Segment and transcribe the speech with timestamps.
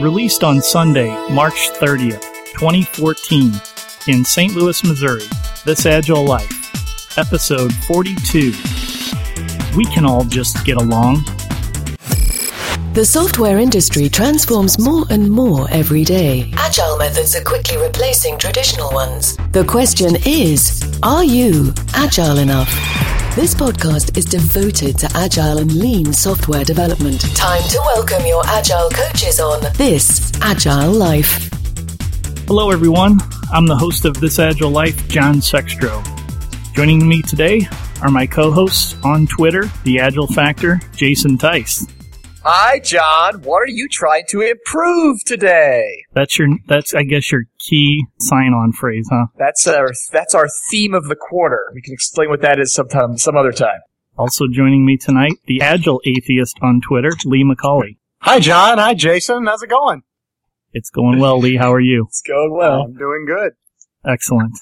[0.00, 2.20] Released on Sunday, March 30th,
[2.58, 3.50] 2014,
[4.08, 4.54] in St.
[4.54, 5.22] Louis, Missouri,
[5.64, 8.52] This Agile Life, Episode 42.
[9.74, 11.24] We can all just get along.
[12.92, 16.52] The software industry transforms more and more every day.
[16.58, 19.38] Agile methods are quickly replacing traditional ones.
[19.52, 23.15] The question is Are you agile enough?
[23.36, 27.20] This podcast is devoted to agile and lean software development.
[27.36, 31.50] Time to welcome your agile coaches on This Agile Life.
[32.46, 33.18] Hello, everyone.
[33.52, 36.02] I'm the host of This Agile Life, John Sextro.
[36.74, 37.68] Joining me today
[38.00, 41.86] are my co hosts on Twitter, The Agile Factor, Jason Tice.
[42.48, 43.42] Hi, John.
[43.42, 46.04] What are you trying to improve today?
[46.12, 49.26] That's your that's I guess your key sign-on phrase, huh?
[49.36, 51.72] That's our that's our theme of the quarter.
[51.74, 53.80] We can explain what that is sometime some other time.
[54.16, 57.96] Also joining me tonight, the Agile Atheist on Twitter, Lee McCauley.
[58.20, 58.78] Hi, John.
[58.78, 59.46] Hi, Jason.
[59.46, 60.04] How's it going?
[60.72, 61.56] It's going well, Lee.
[61.56, 62.04] How are you?
[62.06, 62.82] It's going well.
[62.82, 63.54] I'm doing good.
[64.04, 64.56] Excellent.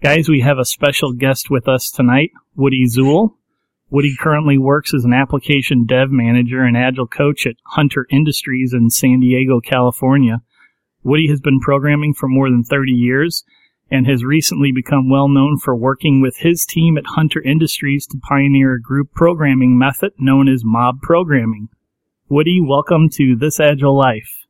[0.00, 3.34] Guys, we have a special guest with us tonight, Woody Zuill.
[3.88, 8.90] Woody currently works as an application dev manager and agile coach at Hunter Industries in
[8.90, 10.42] San Diego, California.
[11.04, 13.44] Woody has been programming for more than 30 years
[13.88, 18.18] and has recently become well known for working with his team at Hunter Industries to
[18.18, 21.68] pioneer a group programming method known as mob programming.
[22.28, 24.46] Woody, welcome to This Agile Life.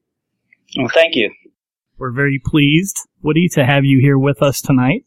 [0.78, 1.30] Well, thank you.
[1.98, 5.04] We're very pleased, Woody, to have you here with us tonight.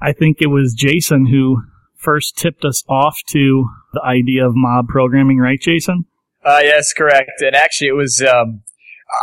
[0.00, 1.62] I think it was Jason who
[2.04, 6.04] first tipped us off to the idea of mob programming, right, Jason?
[6.44, 7.40] Uh, yes, correct.
[7.40, 8.62] And actually, it was um,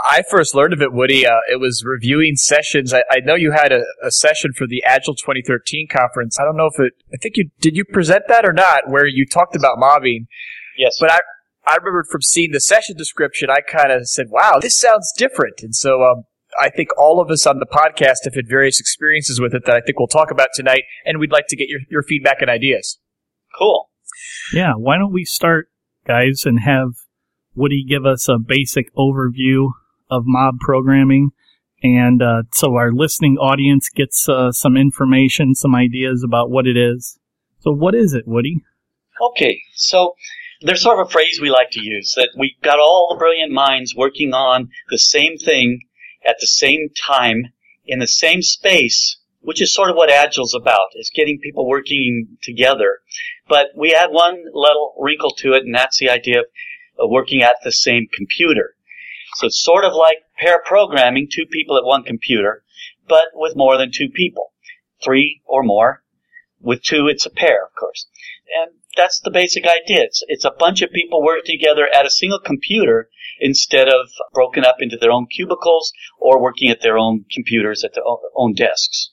[0.10, 1.26] I first learned of it, Woody.
[1.26, 2.94] Uh, it was reviewing sessions.
[2.94, 6.40] I, I know you had a, a, session for the Agile 2013 conference.
[6.40, 6.94] I don't know if it.
[7.14, 7.76] I think you did.
[7.76, 8.90] You present that or not?
[8.90, 10.28] Where you talked about mobbing.
[10.78, 10.98] Yes.
[11.00, 11.20] But I
[11.68, 15.62] I remembered from seeing the session description, I kind of said, "Wow, this sounds different."
[15.62, 16.24] And so um,
[16.60, 19.76] I think all of us on the podcast have had various experiences with it that
[19.76, 22.50] I think we'll talk about tonight, and we'd like to get your, your feedback and
[22.50, 23.00] ideas.
[23.58, 23.90] Cool.
[24.54, 25.70] Yeah, why don't we start,
[26.06, 26.90] guys, and have
[27.56, 29.72] Woody give us a basic overview
[30.10, 31.32] of mob programming,
[31.84, 36.78] and uh, so our listening audience gets uh, some information, some ideas about what it
[36.78, 37.18] is.
[37.60, 38.64] So, what is it, Woody?
[39.22, 40.16] Okay, so
[40.62, 43.52] there's sort of a phrase we like to use that we've got all the brilliant
[43.52, 45.82] minds working on the same thing
[46.26, 47.54] at the same time
[47.86, 52.38] in the same space, which is sort of what Agile's about, is getting people working
[52.42, 53.00] together.
[53.48, 56.46] But we add one little wrinkle to it, and that's the idea of,
[57.10, 58.76] working at the same computer.
[59.36, 62.64] So it's sort of like pair programming, two people at one computer,
[63.08, 64.52] but with more than two people.
[65.04, 66.04] Three or more.
[66.60, 68.06] With two, it's a pair, of course.
[68.62, 70.04] And that's the basic idea.
[70.04, 73.10] It's, it's a bunch of people working together at a single computer
[73.40, 77.94] instead of broken up into their own cubicles or working at their own computers at
[77.94, 78.04] their
[78.36, 79.10] own desks.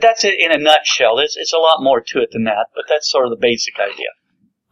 [0.00, 1.18] That's it in a nutshell.
[1.18, 3.74] It's, it's a lot more to it than that, but that's sort of the basic
[3.78, 4.08] idea.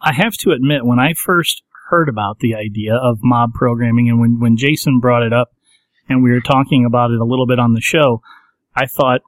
[0.01, 4.21] I have to admit, when I first heard about the idea of mob programming and
[4.21, 5.53] when, when Jason brought it up
[6.09, 8.23] and we were talking about it a little bit on the show,
[8.75, 9.21] I thought,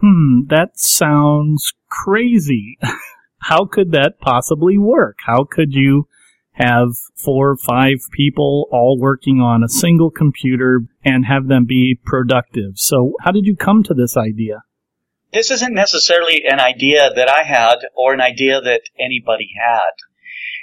[0.00, 2.78] hmm, that sounds crazy.
[3.48, 5.16] How could that possibly work?
[5.24, 6.08] How could you
[6.54, 11.98] have four or five people all working on a single computer and have them be
[12.04, 12.72] productive.
[12.76, 14.62] So how did you come to this idea?
[15.32, 19.90] This isn't necessarily an idea that I had or an idea that anybody had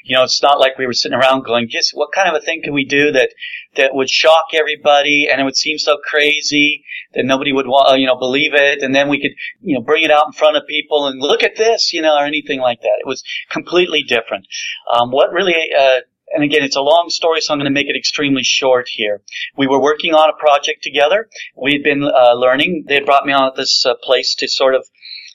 [0.04, 2.46] you know, it's not like we were sitting around going, just what kind of a
[2.46, 3.30] thing can we do that,
[3.76, 8.18] that would shock everybody and it would seem so crazy that nobody would you know,
[8.18, 8.82] believe it.
[8.82, 11.44] And then we could, you know, bring it out in front of people and look
[11.44, 13.00] at this, you know, or anything like that.
[13.00, 14.48] It was completely different.
[14.94, 16.02] Um, what really, uh,
[16.34, 19.22] and again, it's a long story, so I'm going to make it extremely short here.
[19.58, 21.28] We were working on a project together.
[21.62, 22.86] We had been uh, learning.
[22.88, 24.88] They had brought me on at this uh, place to sort of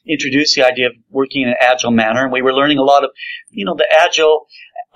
[0.08, 3.04] introduced the idea of working in an agile manner, and we were learning a lot
[3.04, 3.10] of,
[3.50, 4.46] you know, the agile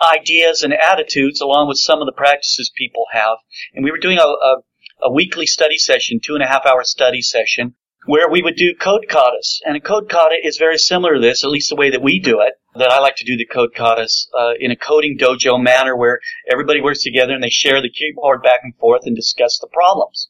[0.02, 3.38] ideas and attitudes along with some of the practices people have.
[3.74, 4.56] And we were doing a, a,
[5.02, 7.74] a weekly study session, two and a half hour study session,
[8.06, 9.60] where we would do code katas.
[9.64, 12.18] And a code kata is very similar to this, at least the way that we
[12.18, 12.54] do it.
[12.74, 16.20] That I like to do the code katas uh, in a coding dojo manner where
[16.50, 20.28] everybody works together and they share the keyboard back and forth and discuss the problems.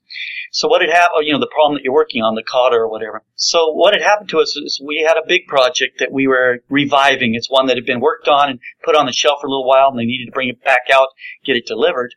[0.50, 2.88] So what had happened, you know, the problem that you're working on, the kata or
[2.88, 3.22] whatever.
[3.37, 6.64] So what had happened to us is we had a big project that we were
[6.69, 7.34] reviving.
[7.34, 9.69] It's one that had been worked on and put on the shelf for a little
[9.69, 11.08] while and they needed to bring it back out,
[11.44, 12.14] get it delivered.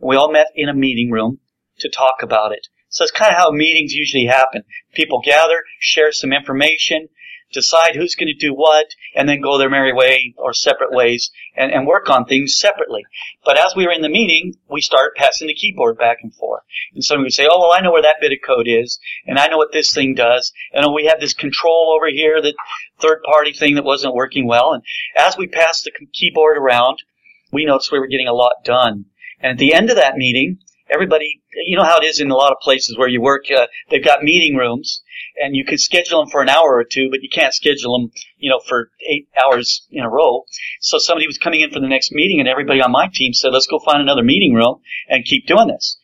[0.00, 1.40] And we all met in a meeting room
[1.80, 2.68] to talk about it.
[2.94, 4.62] So it's kind of how meetings usually happen.
[4.94, 7.08] People gather, share some information,
[7.52, 8.86] decide who's going to do what,
[9.16, 13.02] and then go their merry way or separate ways and, and work on things separately.
[13.44, 16.62] But as we were in the meeting, we started passing the keyboard back and forth.
[16.94, 19.40] And somebody would say, oh, well, I know where that bit of code is, and
[19.40, 22.54] I know what this thing does, and oh, we have this control over here, that
[23.00, 24.72] third party thing that wasn't working well.
[24.72, 24.84] And
[25.18, 26.98] as we passed the keyboard around,
[27.50, 29.06] we noticed we were getting a lot done.
[29.40, 30.58] And at the end of that meeting,
[30.90, 33.66] everybody, you know how it is in a lot of places where you work, uh,
[33.90, 35.02] they've got meeting rooms
[35.40, 38.10] and you can schedule them for an hour or two, but you can't schedule them,
[38.38, 40.44] you know, for eight hours in a row.
[40.80, 43.52] So somebody was coming in for the next meeting and everybody on my team said,
[43.52, 45.98] let's go find another meeting room and keep doing this.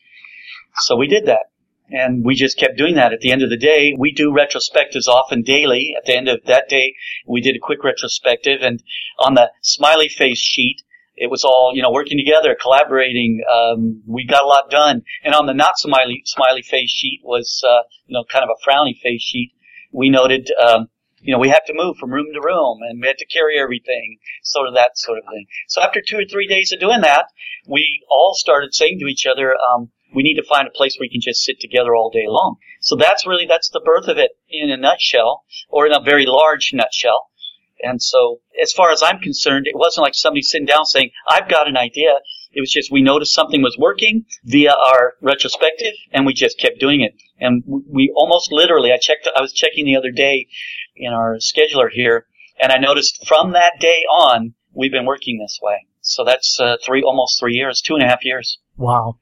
[0.81, 1.47] So we did that.
[1.93, 3.11] And we just kept doing that.
[3.11, 5.93] At the end of the day, we do retrospectives often daily.
[5.97, 6.95] At the end of that day,
[7.27, 8.81] we did a quick retrospective and
[9.19, 10.83] on the smiley face sheet,
[11.21, 13.41] it was all you know working together, collaborating.
[13.45, 15.03] Um, we got a lot done.
[15.23, 18.59] And on the not smiley smiley face sheet was uh, you know kind of a
[18.67, 19.53] frowny face sheet.
[19.91, 20.87] We noted um,
[21.21, 23.59] you know we have to move from room to room and we had to carry
[23.59, 25.45] everything, sort of that sort of thing.
[25.67, 27.27] So after two or three days of doing that,
[27.67, 29.55] we all started saying to each other.
[29.55, 32.25] Um, we need to find a place where we can just sit together all day
[32.27, 32.57] long.
[32.81, 36.25] So that's really, that's the birth of it in a nutshell, or in a very
[36.27, 37.30] large nutshell.
[37.83, 41.49] And so, as far as I'm concerned, it wasn't like somebody sitting down saying, I've
[41.49, 42.19] got an idea.
[42.53, 46.79] It was just we noticed something was working via our retrospective and we just kept
[46.79, 47.13] doing it.
[47.39, 50.47] And we almost literally, I checked, I was checking the other day
[50.95, 52.25] in our scheduler here
[52.61, 55.87] and I noticed from that day on, we've been working this way.
[56.01, 58.59] So that's uh, three, almost three years, two and a half years.
[58.77, 59.17] Wow.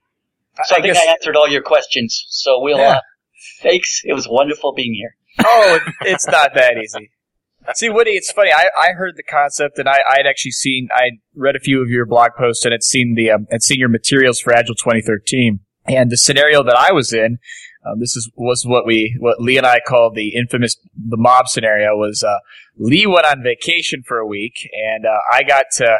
[0.65, 2.25] So I, I think guess, I answered all your questions.
[2.29, 2.97] So we'll, yeah.
[2.97, 3.01] uh,
[3.61, 4.01] thanks.
[4.03, 5.15] It was wonderful being here.
[5.45, 7.11] Oh, it's not that easy.
[7.75, 8.51] See, Woody, it's funny.
[8.51, 11.89] I, I heard the concept, and I I'd actually seen I read a few of
[11.89, 15.59] your blog posts and had seen the um, had seen your materials for Agile 2013.
[15.87, 17.39] And the scenario that I was in,
[17.85, 21.47] um, this is was what we what Lee and I called the infamous the mob
[21.47, 21.95] scenario.
[21.95, 22.39] Was uh,
[22.77, 25.97] Lee went on vacation for a week, and uh, I got to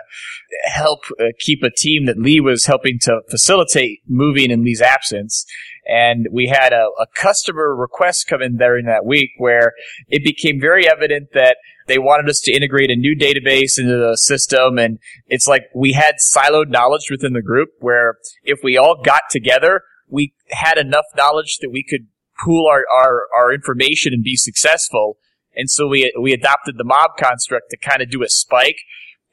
[0.66, 5.46] help uh, keep a team that Lee was helping to facilitate moving in Lee's absence
[5.90, 9.74] and we had a, a customer request come in during that week where
[10.08, 11.58] it became very evident that
[11.88, 14.78] they wanted us to integrate a new database into the system.
[14.78, 19.24] And it's like we had siloed knowledge within the group where if we all got
[19.32, 22.08] together we had enough knowledge that we could
[22.44, 25.18] pool our, our, our information and be successful.
[25.56, 28.78] And so we we adopted the mob construct to kind of do a spike.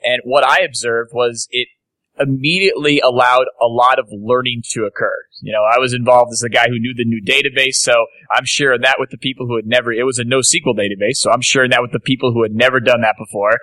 [0.02, 1.68] And what i observed was it
[2.18, 5.14] immediately allowed a lot of learning to occur.
[5.40, 8.44] You know, I was involved as a guy who knew the new database, so I'm
[8.44, 11.42] sharing that with the people who had never, it was a NoSQL database, so I'm
[11.42, 13.58] sharing that with the people who had never done that before.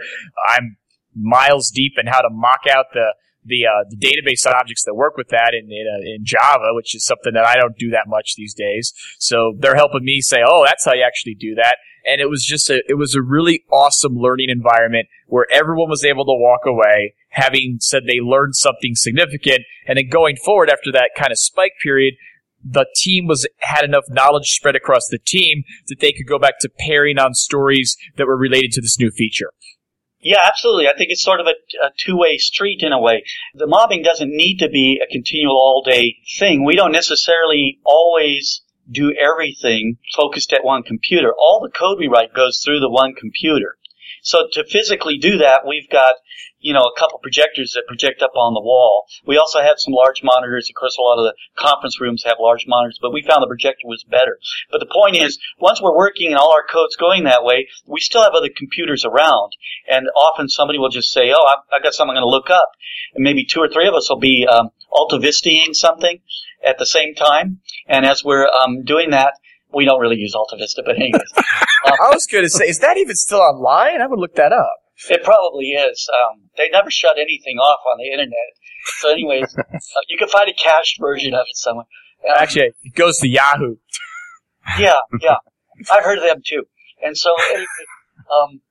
[0.49, 0.77] I'm
[1.15, 3.13] miles deep in how to mock out the,
[3.45, 6.95] the, uh, the database objects that work with that in in, uh, in, Java, which
[6.95, 8.93] is something that I don't do that much these days.
[9.19, 12.45] So they're helping me say, "Oh, that's how you actually do that." And it was
[12.45, 16.61] just a it was a really awesome learning environment where everyone was able to walk
[16.65, 19.61] away having said they learned something significant.
[19.87, 22.13] And then going forward after that kind of spike period,
[22.63, 26.59] the team was had enough knowledge spread across the team that they could go back
[26.61, 29.51] to pairing on stories that were related to this new feature.
[30.21, 30.87] Yeah, absolutely.
[30.87, 33.25] I think it's sort of a, a two-way street in a way.
[33.55, 36.63] The mobbing doesn't need to be a continual all-day thing.
[36.63, 41.33] We don't necessarily always do everything focused at one computer.
[41.37, 43.75] All the code we write goes through the one computer.
[44.21, 46.15] So to physically do that, we've got
[46.63, 49.05] you know, a couple projectors that project up on the wall.
[49.27, 50.69] We also have some large monitors.
[50.69, 53.51] Of course, a lot of the conference rooms have large monitors, but we found the
[53.51, 54.39] projector was better.
[54.71, 57.99] But the point is, once we're working and all our code's going that way, we
[57.99, 59.51] still have other computers around.
[59.91, 62.71] And often somebody will just say, oh, I've, got something I'm going to look up.
[63.13, 66.19] And maybe two or three of us will be um, AltaVistaing something
[66.65, 67.59] at the same time.
[67.87, 69.33] And as we're um, doing that,
[69.73, 71.33] we don't really use AltaVista, but anyways.
[71.35, 71.41] Uh,
[71.85, 74.01] I was going to say, is that even still online?
[74.01, 74.82] I would look that up.
[75.09, 76.09] It probably is.
[76.13, 78.33] Um, they never shut anything off on the internet.
[78.99, 81.85] So, anyways, uh, you can find a cached version of it somewhere.
[82.29, 83.75] Um, Actually, it goes to Yahoo.
[84.79, 85.35] yeah, yeah.
[85.91, 86.63] I've heard of them too.
[87.03, 87.65] And so, anyway,
[88.31, 88.61] um,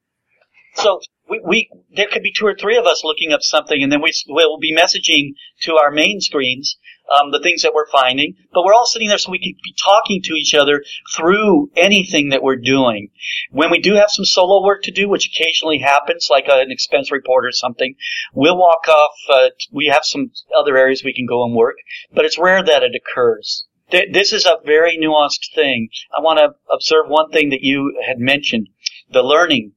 [0.74, 3.90] so we, we, there could be two or three of us looking up something, and
[3.90, 6.76] then we will be messaging to our main screens
[7.18, 8.34] um, the things that we're finding.
[8.52, 10.84] But we're all sitting there so we can be talking to each other
[11.16, 13.10] through anything that we're doing.
[13.50, 17.10] When we do have some solo work to do, which occasionally happens, like an expense
[17.10, 17.94] report or something,
[18.34, 19.14] we'll walk off.
[19.28, 21.76] Uh, we have some other areas we can go and work,
[22.12, 23.66] but it's rare that it occurs.
[23.90, 25.90] This is a very nuanced thing.
[26.16, 28.68] I want to observe one thing that you had mentioned,
[29.10, 29.72] the learning.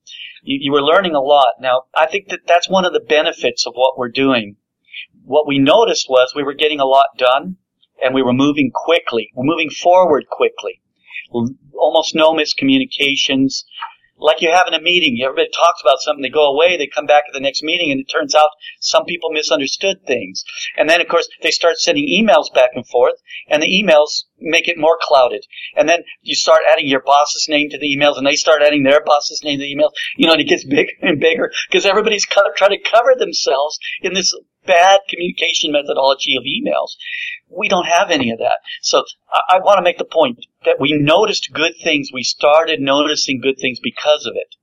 [0.45, 1.55] You, you were learning a lot.
[1.59, 4.55] Now, I think that that's one of the benefits of what we're doing
[5.25, 7.57] what we noticed was we were getting a lot done
[8.01, 9.31] and we were moving quickly.
[9.33, 10.81] We're moving forward quickly.
[11.73, 13.63] Almost no miscommunications.
[14.17, 15.19] like you have in a meeting.
[15.23, 17.99] Everybody talks about something, they go away, they come back at the next meeting, and
[17.99, 18.49] it turns out
[18.79, 20.45] some people misunderstood things.
[20.77, 23.15] And then, of course, they start sending emails back and forth,
[23.49, 25.45] and the emails make it more clouded.
[25.75, 28.83] And then you start adding your boss's name to the emails, and they start adding
[28.83, 29.91] their boss's name to the emails.
[30.17, 34.13] You know, and it gets bigger and bigger because everybody's trying to cover themselves in
[34.13, 34.33] this
[34.65, 36.95] bad communication methodology of emails.
[37.49, 38.57] We don't have any of that.
[38.81, 42.09] So I, I want to make the point that we noticed good things.
[42.13, 44.55] We started noticing good things because of it.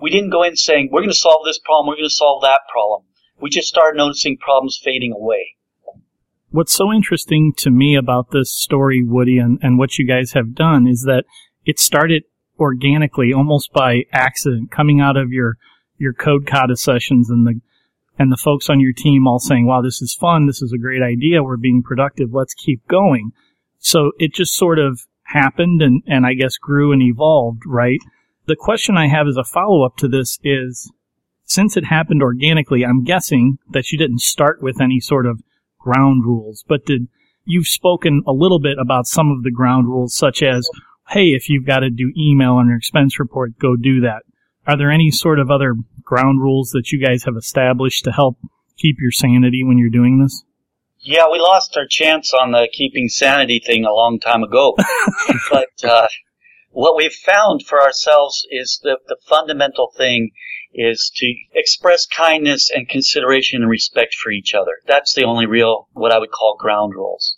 [0.00, 2.42] We didn't go in saying, we're going to solve this problem, we're going to solve
[2.42, 3.02] that problem.
[3.40, 5.57] We just started noticing problems fading away.
[6.50, 10.54] What's so interesting to me about this story, Woody, and, and what you guys have
[10.54, 11.24] done is that
[11.66, 12.22] it started
[12.58, 15.56] organically, almost by accident, coming out of your
[15.98, 17.60] your code kata sessions and the
[18.18, 20.46] and the folks on your team all saying, wow, this is fun.
[20.46, 21.42] This is a great idea.
[21.42, 22.30] We're being productive.
[22.32, 23.32] Let's keep going.
[23.78, 28.00] So it just sort of happened and, and I guess grew and evolved, right?
[28.46, 30.90] The question I have as a follow up to this is,
[31.44, 35.40] since it happened organically, I'm guessing that you didn't start with any sort of
[35.88, 37.08] ground rules, but did,
[37.44, 40.68] you've spoken a little bit about some of the ground rules such as,
[41.08, 44.22] hey, if you've got to do email on your expense report, go do that.
[44.66, 48.38] Are there any sort of other ground rules that you guys have established to help
[48.76, 50.44] keep your sanity when you're doing this?
[51.00, 54.76] Yeah, we lost our chance on the keeping sanity thing a long time ago.
[55.50, 56.08] but uh,
[56.70, 60.32] what we've found for ourselves is that the fundamental thing
[60.72, 64.78] is to express kindness and consideration and respect for each other.
[64.86, 67.36] That's the only real, what I would call ground rules.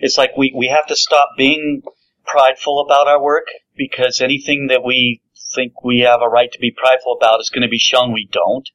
[0.00, 1.82] It's like we, we have to stop being
[2.26, 5.20] prideful about our work because anything that we
[5.54, 8.28] think we have a right to be prideful about is going to be shown we
[8.30, 8.68] don't.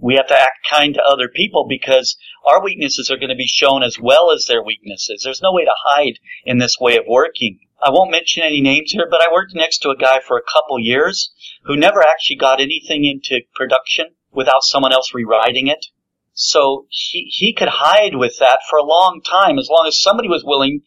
[0.00, 3.46] We have to act kind to other people because our weaknesses are going to be
[3.46, 5.22] shown as well as their weaknesses.
[5.24, 7.58] There's no way to hide in this way of working.
[7.82, 10.52] I won't mention any names here, but I worked next to a guy for a
[10.52, 11.32] couple years
[11.64, 15.86] who never actually got anything into production without someone else rewriting it.
[16.32, 20.28] So he, he could hide with that for a long time as long as somebody
[20.28, 20.82] was willing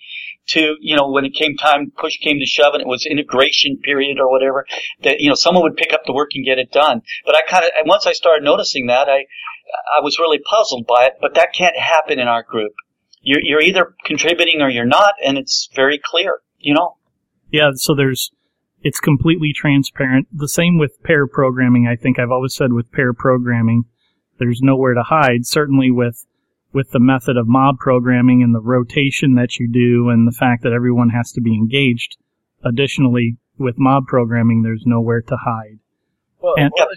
[0.50, 3.79] to, you know, when it came time, push came to shove and it was integration
[3.84, 4.65] period or whatever,
[5.03, 7.01] that, you know, someone would pick up the work and get it done.
[7.25, 9.25] But I kind of, once I started noticing that, I,
[9.98, 12.74] I was really puzzled by it, but that can't happen in our group.
[13.22, 16.98] You're, you're either contributing or you're not, and it's very clear, you know?
[17.52, 18.32] Yeah, so there's,
[18.82, 20.28] it's completely transparent.
[20.32, 21.88] The same with pair programming.
[21.88, 23.86] I think I've always said with pair programming,
[24.40, 25.46] there's nowhere to hide.
[25.46, 26.26] Certainly with
[26.74, 30.64] with the method of mob programming and the rotation that you do and the fact
[30.64, 32.18] that everyone has to be engaged.
[32.64, 35.80] Additionally, with mob programming, there's nowhere to hide.
[36.40, 36.88] Well, and, well,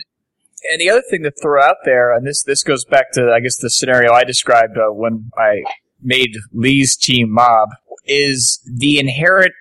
[0.71, 3.40] and the other thing to throw out there, and this this goes back to I
[3.40, 5.62] guess the scenario I described uh, when I
[6.02, 7.71] made Lee's team mob,
[8.07, 9.52] is the inherent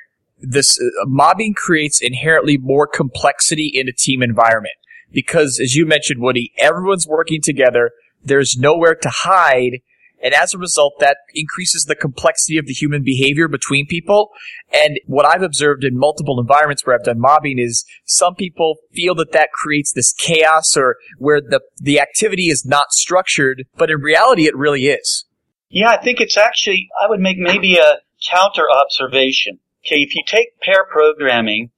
[0.41, 4.75] this uh, mobbing creates inherently more complexity in a team environment
[5.12, 7.91] because, as you mentioned, Woody, everyone's working together.
[8.24, 9.79] There's nowhere to hide,
[10.22, 14.29] and as a result, that increases the complexity of the human behavior between people.
[14.72, 19.15] And what I've observed in multiple environments where I've done mobbing is some people feel
[19.15, 24.01] that that creates this chaos or where the, the activity is not structured, but in
[24.01, 25.25] reality, it really is.
[25.69, 27.99] Yeah, I think it's actually, I would make maybe a
[28.29, 29.59] counter observation.
[29.85, 31.71] Okay, if you take pair programming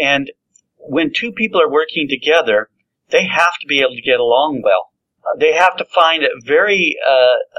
[0.00, 0.30] and
[0.78, 2.70] when two people are working together,
[3.10, 4.92] they have to be able to get along well
[5.38, 7.12] they have to find a very uh,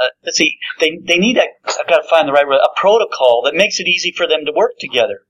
[0.03, 2.79] uh, let's see they they need a I've got to find the right word a
[2.79, 5.21] protocol that makes it easy for them to work together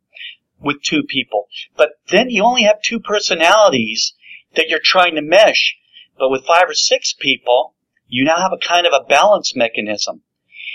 [0.60, 1.48] with two people.
[1.76, 4.14] But then you only have two personalities
[4.56, 5.76] that you're trying to mesh.
[6.18, 7.76] But with five or six people,
[8.08, 10.22] you now have a kind of a balance mechanism.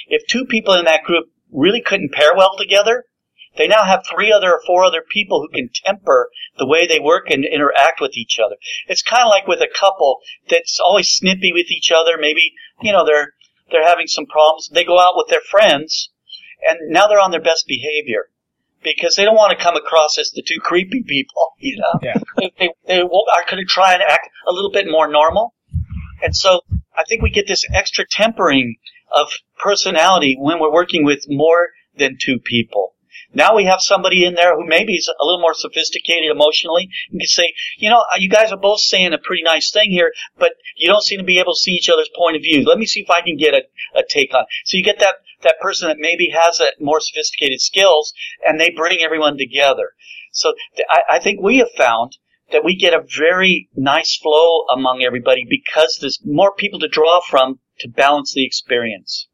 [0.08, 3.04] If two people in that group really couldn't pair well together,
[3.56, 7.00] they now have three other or four other people who can temper the way they
[7.00, 8.56] work and interact with each other.
[8.86, 12.16] It's kind of like with a couple that's always snippy with each other.
[12.18, 13.34] Maybe, you know, they're,
[13.70, 14.70] they're having some problems.
[14.72, 16.10] They go out with their friends
[16.62, 18.30] and now they're on their best behavior
[18.82, 22.00] because they don't want to come across as the two creepy people, you know.
[22.02, 22.18] Yeah.
[22.36, 25.54] They, they, they are going to try and act a little bit more normal.
[26.22, 26.60] And so
[26.96, 28.76] I think we get this extra tempering
[29.14, 32.94] of personality when we're working with more than two people.
[33.34, 37.20] Now we have somebody in there who maybe is a little more sophisticated emotionally and
[37.20, 40.52] can say, you know, you guys are both saying a pretty nice thing here, but
[40.76, 42.64] you don't seem to be able to see each other's point of view.
[42.64, 43.64] Let me see if I can get a,
[43.98, 44.44] a take on.
[44.64, 48.12] So you get that that person that maybe has a more sophisticated skills,
[48.44, 49.92] and they bring everyone together.
[50.32, 52.16] So th- I, I think we have found
[52.50, 57.20] that we get a very nice flow among everybody because there's more people to draw
[57.20, 59.28] from to balance the experience.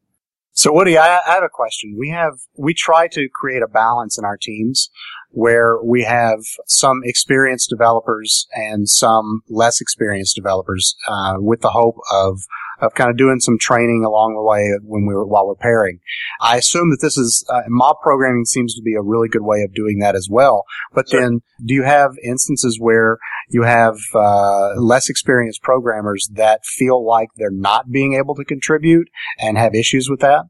[0.53, 1.97] So Woody, I, I have a question.
[1.99, 4.89] We have, we try to create a balance in our teams
[5.31, 11.97] where we have some experienced developers and some less experienced developers, uh, with the hope
[12.13, 12.43] of
[12.85, 16.01] of kind of doing some training along the way when we were while we're pairing.
[16.41, 19.63] I assume that this is uh, mob programming seems to be a really good way
[19.63, 20.65] of doing that as well.
[20.93, 21.21] But sure.
[21.21, 27.29] then, do you have instances where you have uh, less experienced programmers that feel like
[27.37, 30.45] they're not being able to contribute and have issues with that?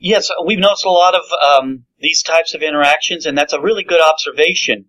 [0.00, 3.82] Yes, we've noticed a lot of um, these types of interactions, and that's a really
[3.82, 4.84] good observation.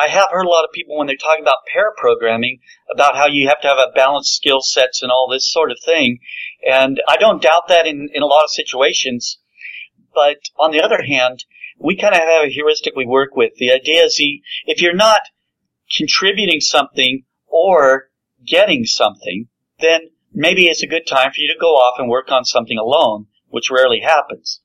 [0.00, 2.60] I have heard a lot of people when they're talking about pair programming
[2.90, 5.78] about how you have to have a balanced skill sets and all this sort of
[5.84, 6.20] thing,
[6.66, 9.38] and I don't doubt that in, in a lot of situations.
[10.14, 11.44] But on the other hand,
[11.78, 13.52] we kind of have a heuristic we work with.
[13.56, 14.18] The idea is
[14.64, 15.20] if you're not
[15.94, 18.08] contributing something or
[18.46, 19.48] getting something,
[19.80, 22.78] then maybe it's a good time for you to go off and work on something
[22.78, 24.60] alone which rarely happens.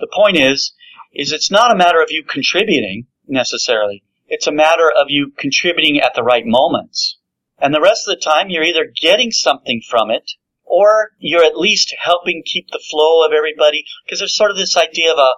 [0.00, 0.72] The point is,
[1.12, 4.02] is it's not a matter of you contributing necessarily.
[4.26, 7.16] It's a matter of you contributing at the right moments.
[7.60, 10.32] And the rest of the time, you're either getting something from it,
[10.64, 14.76] or you're at least helping keep the flow of everybody, because there's sort of this
[14.76, 15.32] idea of a,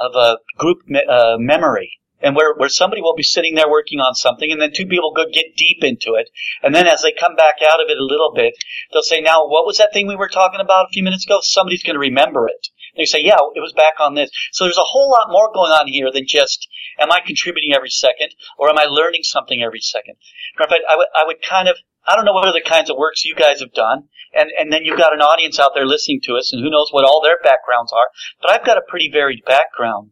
[0.00, 4.00] of a group me- uh, memory and where, where somebody will be sitting there working
[4.00, 6.30] on something and then two people go get deep into it.
[6.62, 8.54] And then as they come back out of it a little bit,
[8.92, 11.38] they'll say, now what was that thing we were talking about a few minutes ago?
[11.42, 12.68] Somebody's going to remember it.
[12.94, 14.30] And they say, yeah, it was back on this.
[14.52, 17.90] So there's a whole lot more going on here than just, am I contributing every
[17.90, 20.16] second or am I learning something every second?
[20.58, 22.96] In fact, I would, I would kind of, I don't know what other kinds of
[22.96, 24.08] works you guys have done.
[24.34, 26.88] And, and then you've got an audience out there listening to us and who knows
[26.90, 28.10] what all their backgrounds are.
[28.42, 30.10] But I've got a pretty varied background.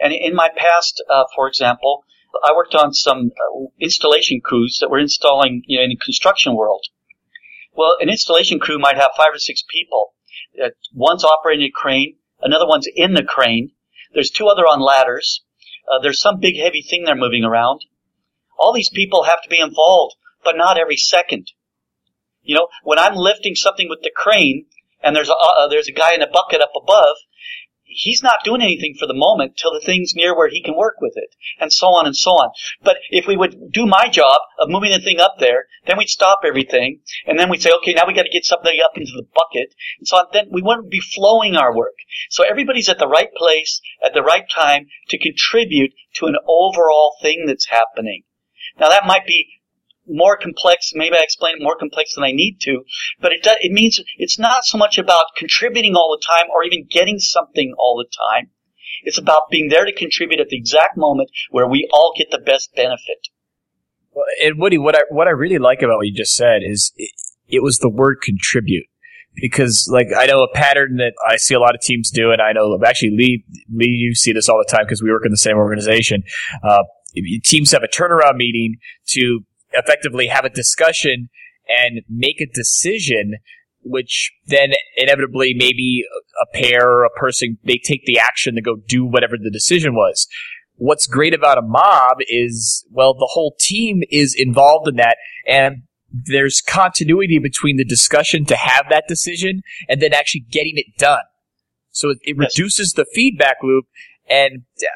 [0.00, 2.04] And in my past, uh, for example,
[2.44, 6.54] I worked on some uh, installation crews that were installing you know, in the construction
[6.54, 6.86] world.
[7.74, 10.14] Well, an installation crew might have five or six people.
[10.62, 13.72] Uh, one's operating a crane, another one's in the crane.
[14.12, 15.42] There's two other on ladders.
[15.90, 17.82] Uh, there's some big heavy thing they're moving around.
[18.58, 21.48] All these people have to be involved, but not every second.
[22.42, 24.66] You know, when I'm lifting something with the crane,
[25.02, 27.16] and there's a uh, there's a guy in a bucket up above,
[27.90, 30.96] he's not doing anything for the moment till the thing's near where he can work
[31.00, 32.50] with it, and so on and so on.
[32.82, 36.08] But if we would do my job of moving the thing up there, then we'd
[36.08, 39.12] stop everything, and then we'd say, okay, now we got to get something up into
[39.12, 40.26] the bucket, and so on.
[40.32, 41.96] Then we wouldn't be flowing our work.
[42.30, 47.16] So everybody's at the right place at the right time to contribute to an overall
[47.22, 48.22] thing that's happening.
[48.78, 49.59] Now that might be
[50.10, 50.92] more complex.
[50.94, 52.82] Maybe I explain it more complex than I need to,
[53.20, 56.64] but it does, it means it's not so much about contributing all the time or
[56.64, 58.50] even getting something all the time.
[59.02, 62.38] It's about being there to contribute at the exact moment where we all get the
[62.38, 63.28] best benefit.
[64.12, 66.92] Well, and Woody, what I what I really like about what you just said is
[66.96, 67.12] it,
[67.48, 68.86] it was the word contribute
[69.36, 72.42] because like I know a pattern that I see a lot of teams do, and
[72.42, 75.30] I know actually Lee Lee you see this all the time because we work in
[75.30, 76.22] the same organization.
[76.62, 76.82] Uh,
[77.44, 78.76] teams have a turnaround meeting
[79.08, 79.40] to
[79.72, 81.28] effectively have a discussion
[81.68, 83.34] and make a decision
[83.82, 86.04] which then inevitably maybe
[86.42, 89.94] a pair or a person they take the action to go do whatever the decision
[89.94, 90.26] was.
[90.74, 95.82] What's great about a mob is well the whole team is involved in that and
[96.12, 101.22] there's continuity between the discussion to have that decision and then actually getting it done.
[101.90, 103.86] So it, it reduces the feedback loop
[104.28, 104.86] and uh,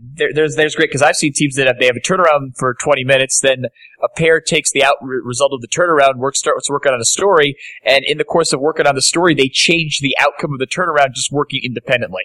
[0.00, 2.74] there, there's there's great because I've seen teams that have they have a turnaround for
[2.82, 3.64] 20 minutes, then
[4.02, 7.56] a pair takes the out result of the turnaround, work starts working on a story,
[7.84, 10.66] and in the course of working on the story, they change the outcome of the
[10.66, 12.24] turnaround just working independently.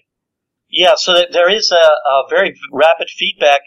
[0.69, 3.61] Yeah, so there is a, a very rapid feedback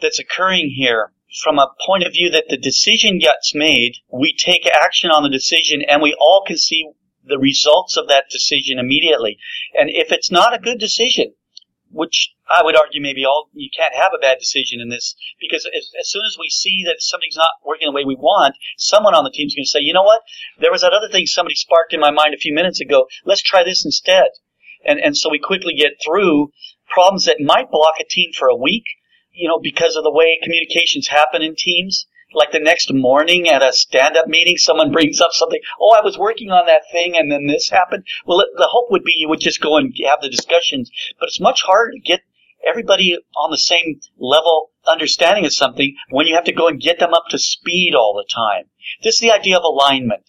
[0.00, 4.66] that's occurring here from a point of view that the decision gets made, we take
[4.66, 6.84] action on the decision, and we all can see
[7.24, 9.38] the results of that decision immediately.
[9.74, 11.32] And if it's not a good decision,
[11.92, 15.66] which I would argue maybe all you can't have a bad decision in this because
[15.66, 19.14] as, as, soon as we see that something's not working the way we want, someone
[19.14, 20.22] on the team's going to say, you know what,
[20.58, 23.06] there was that other thing somebody sparked in my mind a few minutes ago.
[23.24, 24.30] Let's try this instead.
[24.84, 26.50] And and so we quickly get through
[26.88, 28.84] problems that might block a team for a week,
[29.32, 33.62] you know, because of the way communications happen in teams like the next morning at
[33.62, 35.60] a stand-up meeting, someone brings up something.
[35.80, 38.04] Oh, I was working on that thing, and then this happened.
[38.26, 41.28] Well, it, the hope would be you would just go and have the discussions, but
[41.28, 42.20] it's much harder to get
[42.66, 46.98] everybody on the same level understanding of something when you have to go and get
[46.98, 48.64] them up to speed all the time.
[49.02, 50.24] This is the idea of alignment,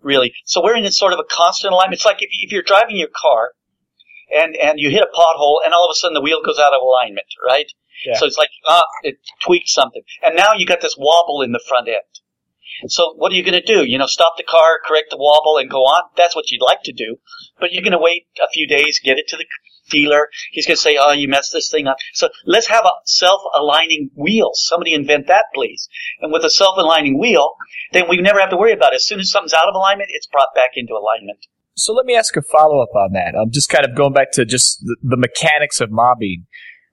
[0.00, 0.32] really.
[0.44, 1.94] So we're in this sort of a constant alignment.
[1.94, 3.52] It's like if, if you're driving your car
[4.34, 6.72] and and you hit a pothole, and all of a sudden the wheel goes out
[6.72, 7.70] of alignment, right?
[8.06, 8.18] Yeah.
[8.18, 10.02] So it's like, ah, it tweaked something.
[10.22, 11.98] And now you got this wobble in the front end.
[12.88, 13.84] So what are you going to do?
[13.84, 16.04] You know, stop the car, correct the wobble, and go on?
[16.16, 17.16] That's what you'd like to do.
[17.60, 19.44] But you're going to wait a few days, get it to the
[19.90, 20.28] dealer.
[20.50, 24.10] He's going to say, "Oh, you messed this thing up." So let's have a self-aligning
[24.16, 24.50] wheel.
[24.54, 25.88] Somebody invent that, please.
[26.20, 27.54] And with a self-aligning wheel,
[27.92, 28.96] then we never have to worry about it.
[28.96, 31.46] As soon as something's out of alignment, it's brought back into alignment.
[31.74, 33.34] So let me ask a follow up on that.
[33.38, 36.46] I'm just kind of going back to just the, the mechanics of mobbing.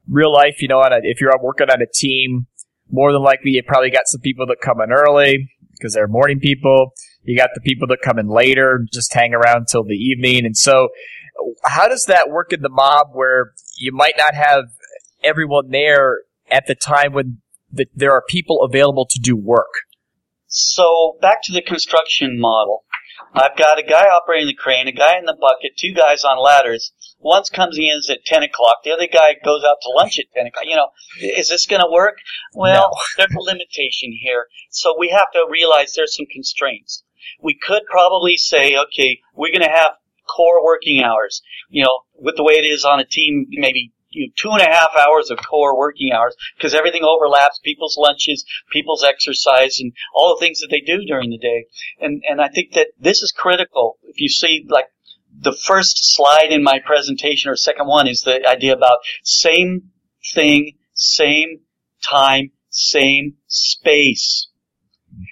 [0.10, 2.48] Real life, you know, a, if you're working on a team,
[2.92, 6.40] more than likely you probably got some people that come in early because they're morning
[6.40, 6.94] people.
[7.24, 10.46] You got the people that come in later, just hang around till the evening.
[10.46, 10.90] And so,
[11.64, 14.66] how does that work in the mob where you might not have
[15.24, 17.40] everyone there at the time when
[17.72, 19.74] the, there are people available to do work?
[20.48, 22.84] So back to the construction model.
[23.34, 26.42] I've got a guy operating the crane, a guy in the bucket, two guys on
[26.44, 26.92] ladders.
[27.20, 28.78] One's comes in is at 10 o'clock.
[28.84, 30.66] The other guy goes out to lunch at 10 o'clock.
[30.66, 30.90] You know,
[31.22, 32.18] is this going to work?
[32.54, 32.98] Well, no.
[33.18, 34.48] there's a limitation here.
[34.70, 37.04] So we have to realize there's some constraints.
[37.42, 39.92] We could probably say, okay, we're going to have
[40.28, 41.42] core working hours.
[41.70, 44.62] You know, with the way it is on a team, maybe you know, two and
[44.62, 49.94] a half hours of core working hours because everything overlaps people's lunches, people's exercise, and
[50.16, 51.66] all the things that they do during the day.
[52.00, 53.98] And and I think that this is critical.
[54.04, 54.86] If you see like
[55.42, 59.92] the first slide in my presentation or second one is the idea about same
[60.34, 61.62] thing, same
[62.08, 64.48] time, same space.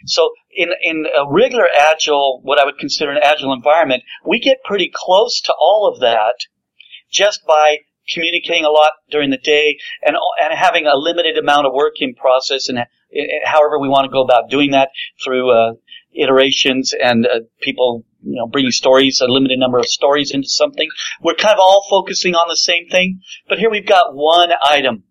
[0.06, 4.64] So in, in a regular agile, what I would consider an agile environment, we get
[4.64, 6.36] pretty close to all of that
[7.12, 7.80] just by
[8.12, 12.16] communicating a lot during the day and, and having a limited amount of work in
[12.16, 12.80] process and,
[13.46, 14.90] however we want to go about doing that
[15.24, 15.74] through uh,
[16.14, 20.88] iterations and uh, people you know bringing stories a limited number of stories into something.
[21.22, 25.04] We're kind of all focusing on the same thing but here we've got one item.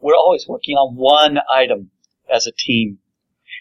[0.00, 1.90] We're always working on one item
[2.32, 2.98] as a team.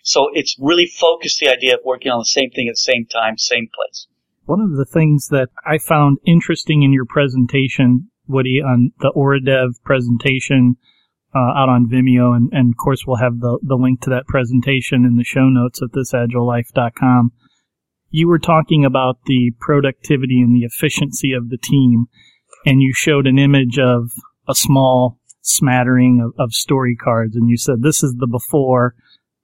[0.04, 3.06] So it's really focused the idea of working on the same thing at the same
[3.06, 4.08] time same place.
[4.46, 9.84] One of the things that I found interesting in your presentation Woody on the Øredev
[9.84, 10.78] presentation
[11.36, 14.28] uh, out on Vimeo, and, and of course we'll have the, the link to that
[14.28, 17.32] presentation in the show notes at thisagilelife.com.
[18.16, 22.06] You were talking about the productivity and the efficiency of the team,
[22.64, 24.12] and you showed an image of
[24.48, 28.94] a small smattering of, of story cards, and you said this is the before,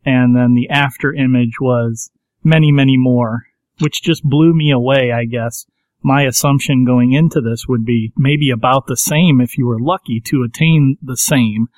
[0.05, 2.11] and then the after image was
[2.43, 3.47] many, many more,
[3.79, 5.65] which just blew me away, I guess
[6.03, 10.21] my assumption going into this would be maybe about the same if you were lucky
[10.25, 11.69] to attain the same.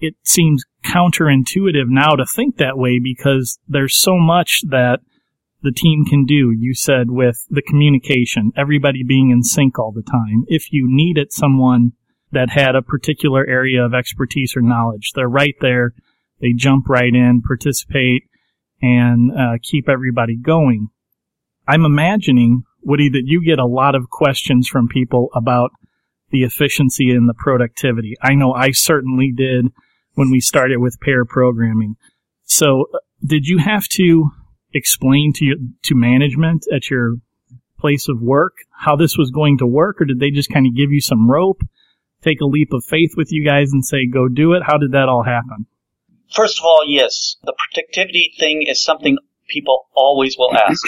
[0.00, 4.98] It seems counterintuitive now to think that way because there's so much that
[5.62, 6.50] the team can do.
[6.50, 10.44] You said with the communication, everybody being in sync all the time.
[10.48, 11.92] If you needed someone
[12.32, 15.92] that had a particular area of expertise or knowledge, they're right there.
[16.40, 18.24] They jump right in, participate,
[18.80, 20.88] and uh, keep everybody going.
[21.68, 25.70] I'm imagining Woody, that you get a lot of questions from people about
[26.30, 28.14] the efficiency and the productivity.
[28.22, 29.66] I know I certainly did
[30.14, 31.96] when we started with pair programming.
[32.44, 34.30] So, uh, did you have to
[34.72, 37.16] explain to you, to management at your
[37.78, 40.76] place of work how this was going to work, or did they just kind of
[40.76, 41.60] give you some rope,
[42.22, 44.62] take a leap of faith with you guys, and say go do it?
[44.64, 45.66] How did that all happen?
[46.32, 50.82] First of all, yes, the productivity thing is something people always will ask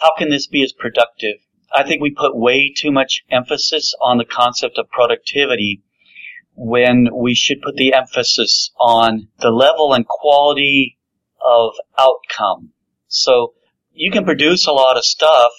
[0.00, 1.36] how can this be as productive?
[1.72, 5.82] I think we put way too much emphasis on the concept of productivity
[6.56, 10.98] when we should put the emphasis on the level and quality
[11.44, 12.72] of outcome.
[13.10, 13.54] So
[13.92, 15.52] you can produce a lot of stuff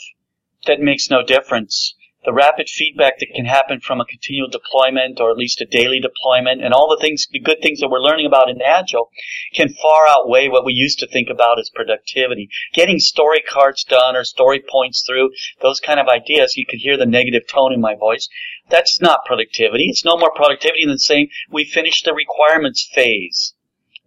[0.66, 5.32] that makes no difference the rapid feedback that can happen from a continual deployment or
[5.32, 8.28] at least a daily deployment and all the things, the good things that we're learning
[8.28, 9.10] about in Agile
[9.56, 12.48] can far outweigh what we used to think about as productivity.
[12.74, 16.96] Getting story cards done or story points through, those kind of ideas, you could hear
[16.96, 18.30] the negative tone in my voice.
[18.70, 19.86] That's not productivity.
[19.90, 23.56] It's no more productivity than saying we finished the requirements phase.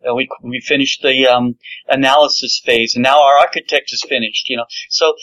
[0.08, 1.56] Uh, we we finished the um,
[1.88, 4.48] analysis phase, and now our architect is finished.
[4.48, 5.14] You know, so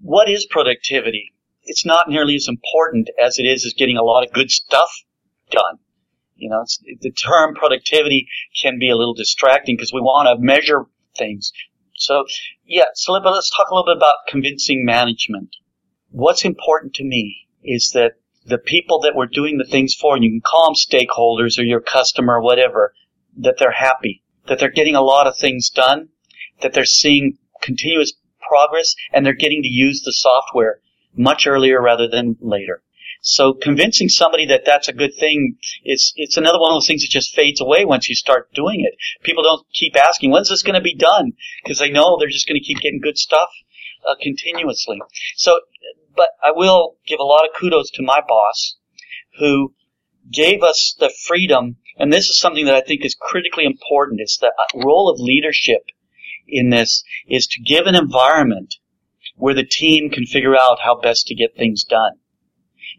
[0.00, 1.34] what is productivity?
[1.64, 4.90] it's not nearly as important as it is as getting a lot of good stuff
[5.50, 5.78] done.
[6.36, 6.64] You know,
[7.00, 8.28] the term productivity
[8.60, 10.86] can be a little distracting because we want to measure
[11.16, 11.52] things.
[11.96, 12.24] So,
[12.66, 15.56] yeah, so let's talk a little bit about convincing management.
[16.10, 18.14] What's important to me is that
[18.44, 21.62] the people that we're doing the things for, and you can call them stakeholders or
[21.62, 22.92] your customer or whatever,
[23.38, 26.08] that they're happy, that they're getting a lot of things done,
[26.62, 28.12] that they're seeing continuous
[28.46, 30.80] progress, and they're getting to use the software
[31.16, 32.82] much earlier rather than later.
[33.26, 37.02] So convincing somebody that that's a good thing, it's, it's another one of those things
[37.02, 38.94] that just fades away once you start doing it.
[39.22, 41.32] People don't keep asking, when's this going to be done?
[41.62, 43.48] Because they know they're just going to keep getting good stuff
[44.06, 45.00] uh, continuously.
[45.36, 45.60] So,
[46.14, 48.76] but I will give a lot of kudos to my boss
[49.38, 49.72] who
[50.30, 54.20] gave us the freedom, and this is something that I think is critically important.
[54.20, 55.82] It's the role of leadership
[56.46, 58.74] in this is to give an environment
[59.36, 62.12] where the team can figure out how best to get things done.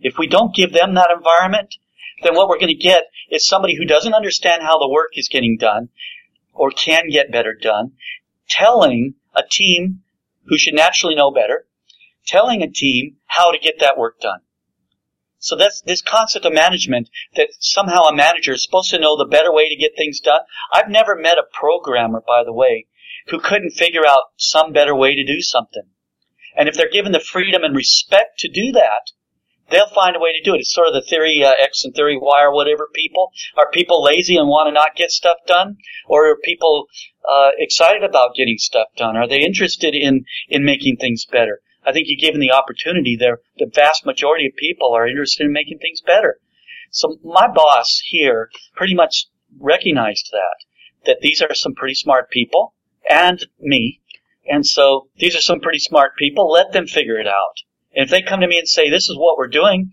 [0.01, 1.75] If we don't give them that environment,
[2.21, 5.29] then what we're going to get is somebody who doesn't understand how the work is
[5.29, 5.89] getting done
[6.53, 7.91] or can get better done,
[8.49, 10.01] telling a team
[10.45, 11.65] who should naturally know better,
[12.25, 14.39] telling a team how to get that work done.
[15.45, 19.29] So that's this concept of management that somehow a manager is supposed to know the
[19.29, 20.41] better way to get things done.
[20.73, 22.87] I've never met a programmer, by the way,
[23.27, 25.83] who couldn't figure out some better way to do something.
[26.57, 29.11] And if they're given the freedom and respect to do that,
[29.69, 30.61] they'll find a way to do it.
[30.61, 33.31] It's sort of the theory uh, X and theory Y or whatever people.
[33.55, 35.77] Are people lazy and want to not get stuff done?
[36.07, 36.87] Or are people
[37.29, 39.15] uh, excited about getting stuff done?
[39.15, 41.61] Are they interested in, in making things better?
[41.85, 45.45] I think you give them the opportunity there, the vast majority of people are interested
[45.45, 46.39] in making things better.
[46.91, 49.27] So my boss here pretty much
[49.59, 50.65] recognized that,
[51.05, 52.73] that these are some pretty smart people
[53.09, 54.01] and me.
[54.47, 56.49] And so these are some pretty smart people.
[56.51, 57.55] Let them figure it out.
[57.95, 59.91] And if they come to me and say, this is what we're doing,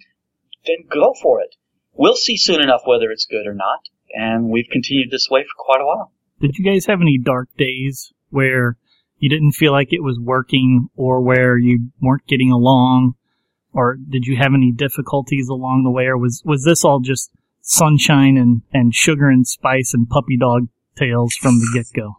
[0.67, 1.55] then go for it.
[1.95, 3.81] We'll see soon enough whether it's good or not.
[4.15, 6.13] And we've continued this way for quite a while.
[6.41, 8.77] Did you guys have any dark days where
[9.23, 13.15] you didn't feel like it was working or where you weren't getting along?
[13.73, 16.07] Or did you have any difficulties along the way?
[16.07, 17.31] Or was, was this all just
[17.61, 22.17] sunshine and, and sugar and spice and puppy dog tails from the get go?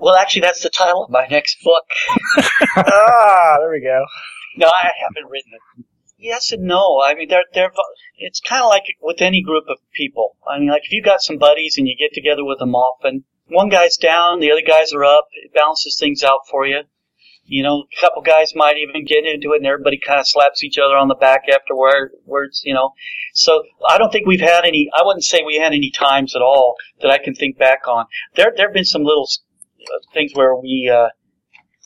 [0.00, 1.84] Well, actually, that's the title of my next book.
[2.76, 4.02] ah, there we go.
[4.56, 5.84] No, I haven't written it.
[6.16, 7.02] Yes and no.
[7.04, 7.70] I mean, they're, they're,
[8.16, 10.36] it's kind of like with any group of people.
[10.48, 13.24] I mean, like if you've got some buddies and you get together with them often,
[13.48, 16.82] one guy's down, the other guys are up, it balances things out for you.
[17.44, 20.62] You know, a couple guys might even get into it and everybody kind of slaps
[20.62, 22.92] each other on the back afterwards, you know.
[23.32, 26.42] So I don't think we've had any, I wouldn't say we had any times at
[26.42, 28.04] all that I can think back on.
[28.34, 29.26] There, there have been some little
[30.12, 31.08] things where we, uh,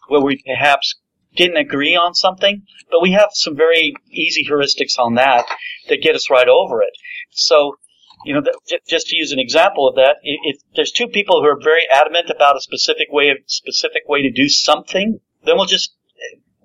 [0.08, 0.96] where we perhaps
[1.36, 5.46] didn't agree on something, but we have some very easy heuristics on that
[5.88, 6.92] that get us right over it.
[7.30, 7.76] So,
[8.24, 8.42] you know,
[8.88, 12.30] just to use an example of that, if there's two people who are very adamant
[12.30, 15.94] about a specific way of specific way to do something, then we'll just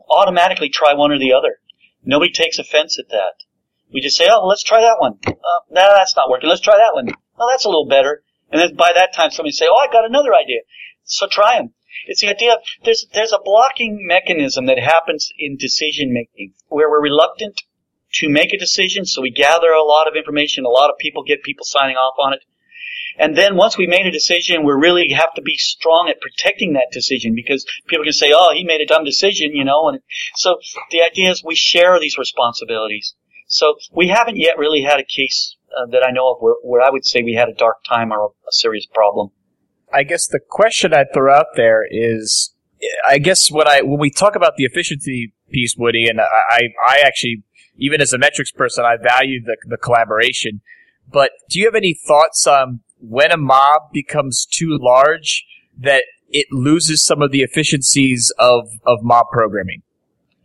[0.10, 1.60] automatically try one or the other.
[2.04, 3.44] Nobody takes offense at that.
[3.92, 6.50] We just say, "Oh, let's try that one." Uh, no, that's not working.
[6.50, 7.10] Let's try that one.
[7.40, 8.24] Oh, that's a little better.
[8.52, 10.62] And then by that time, somebody say, "Oh, I got another idea."
[11.04, 11.74] So try them.
[12.06, 16.90] It's the idea of there's there's a blocking mechanism that happens in decision making where
[16.90, 17.62] we're reluctant
[18.14, 21.24] to make a decision, so we gather a lot of information, a lot of people
[21.24, 22.40] get people signing off on it.
[23.20, 26.74] And then once we made a decision, we really have to be strong at protecting
[26.74, 29.90] that decision because people can say, "Oh, he made a dumb decision," you know.
[29.90, 30.00] And
[30.36, 30.60] so
[30.92, 33.16] the idea is we share these responsibilities.
[33.48, 36.82] So we haven't yet really had a case uh, that I know of where, where
[36.82, 39.32] I would say we had a dark time or a, a serious problem.
[39.92, 42.54] I guess the question I'd throw out there is,
[43.08, 47.02] I guess when I when we talk about the efficiency piece, Woody, and I I
[47.04, 47.44] actually
[47.78, 50.62] even as a metrics person, I value the the collaboration.
[51.12, 55.46] But do you have any thoughts on when a mob becomes too large
[55.80, 59.84] that it loses some of the efficiencies of of mob programming?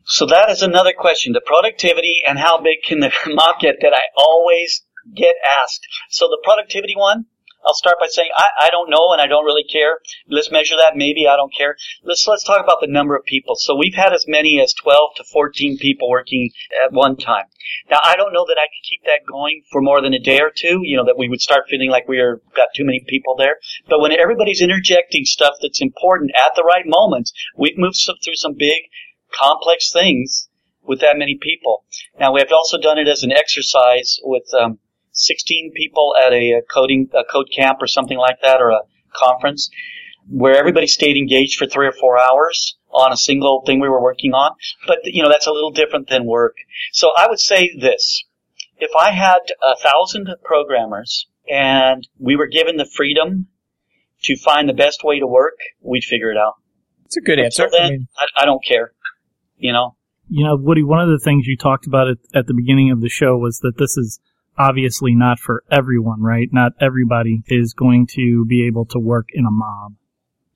[0.05, 3.92] So that is another question: the productivity and how big can the mob get that
[3.95, 4.83] I always
[5.16, 5.87] get asked.
[6.11, 7.27] So the productivity one,
[7.64, 10.01] I'll start by saying I, I don't know and I don't really care.
[10.29, 10.96] Let's measure that.
[10.96, 11.77] Maybe I don't care.
[12.03, 13.55] Let's let's talk about the number of people.
[13.57, 16.51] So we've had as many as 12 to 14 people working
[16.85, 17.44] at one time.
[17.90, 20.40] Now I don't know that I could keep that going for more than a day
[20.40, 20.81] or two.
[20.83, 23.57] You know that we would start feeling like we are got too many people there.
[23.88, 28.37] But when everybody's interjecting stuff that's important at the right moments, we've moved some, through
[28.37, 28.90] some big
[29.33, 30.48] complex things
[30.83, 31.85] with that many people.
[32.18, 34.53] Now we have also done it as an exercise with.
[34.53, 34.79] Um,
[35.12, 38.81] 16 people at a, coding a code camp or something like that or a
[39.14, 39.70] conference
[40.29, 44.03] where everybody stayed engaged for three or four hours on a single thing we were
[44.03, 44.53] working on.
[44.87, 46.57] But, you know, that's a little different than work.
[46.92, 48.25] So I would say this.
[48.79, 53.48] If I had a thousand programmers and we were given the freedom
[54.25, 56.55] to find the best way to work, we'd figure it out.
[57.05, 57.64] It's a good answer.
[57.64, 58.92] So then, I, mean, I, I don't care.
[59.57, 59.96] You know?
[60.29, 63.01] You know, Woody, one of the things you talked about at, at the beginning of
[63.01, 64.18] the show was that this is
[64.62, 66.48] obviously not for everyone, right?
[66.53, 69.94] Not everybody is going to be able to work in a mob.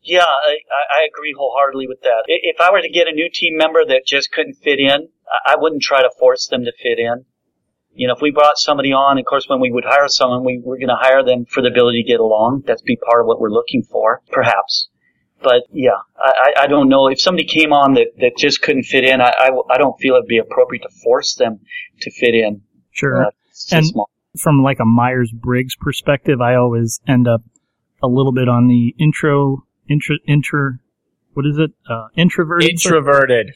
[0.03, 0.59] Yeah, I,
[1.01, 2.25] I agree wholeheartedly with that.
[2.29, 5.09] If I were to get a new team member that just couldn't fit in,
[5.45, 7.25] I wouldn't try to force them to fit in.
[7.92, 10.61] You know, if we brought somebody on, of course, when we would hire someone, we
[10.62, 12.62] were going to hire them for the ability to get along.
[12.66, 14.88] That's be part of what we're looking for, perhaps.
[15.42, 19.05] But yeah, I, I don't know if somebody came on that, that just couldn't fit
[19.05, 19.21] in.
[19.21, 21.61] I, I, I don't feel it'd be appropriate to force them
[22.03, 22.62] to fit in.
[22.92, 23.27] Sure.
[23.27, 23.31] Uh,
[23.64, 24.11] It's And- small.
[24.38, 27.40] From like a Myers Briggs perspective, I always end up
[28.03, 30.79] a little bit on the intro, intra, inter,
[31.33, 31.71] what is it?
[31.88, 32.79] Uh, introverted.
[32.79, 32.88] side?
[32.92, 33.55] Introverted.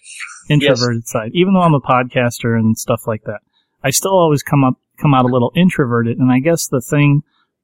[0.48, 1.32] introverted side.
[1.34, 3.40] Even though I'm a podcaster and stuff like that,
[3.84, 6.18] I still always come up come out a little introverted.
[6.18, 7.22] And I guess the thing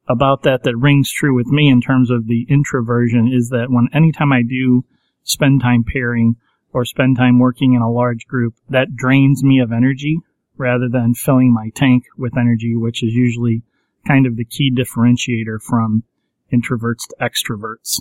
[0.09, 3.88] about that that rings true with me in terms of the introversion is that when
[3.94, 4.85] anytime I do
[5.22, 6.37] spend time pairing
[6.72, 10.18] or spend time working in a large group, that drains me of energy
[10.57, 13.62] rather than filling my tank with energy, which is usually
[14.07, 16.05] kind of the key differentiator from
[16.53, 18.01] introverts to extroverts.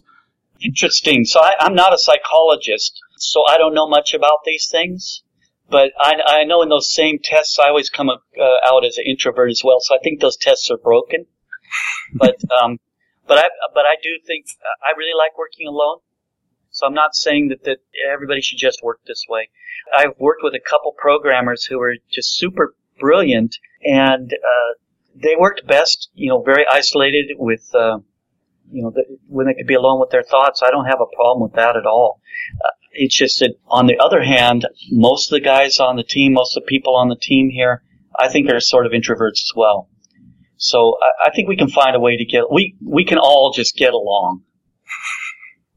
[0.62, 1.26] Interesting.
[1.26, 5.24] So I, I'm not a psychologist, so I don't know much about these things.
[5.68, 8.15] But I, I know in those same tests, I always come uh,
[8.63, 9.78] out as an introvert as well.
[9.82, 11.26] So I think those tests are broken.
[12.13, 12.78] But um,
[13.28, 14.46] but I but I do think
[14.84, 15.98] I really like working alone.
[16.75, 17.77] So I'm not saying that that
[18.11, 19.49] everybody should just work this way.
[19.97, 24.73] I've worked with a couple programmers who were just super brilliant, and uh,
[25.15, 27.73] they worked best, you know, very isolated with.
[27.73, 27.99] Uh,
[28.71, 31.15] you know, the, when they could be alone with their thoughts, I don't have a
[31.15, 32.19] problem with that at all.
[32.59, 36.33] Uh, it's just that on the other hand, most of the guys on the team,
[36.33, 37.83] most of the people on the team here,
[38.19, 39.88] I think are sort of introverts as well.
[40.57, 43.53] So I, I think we can find a way to get, we, we can all
[43.55, 44.41] just get along.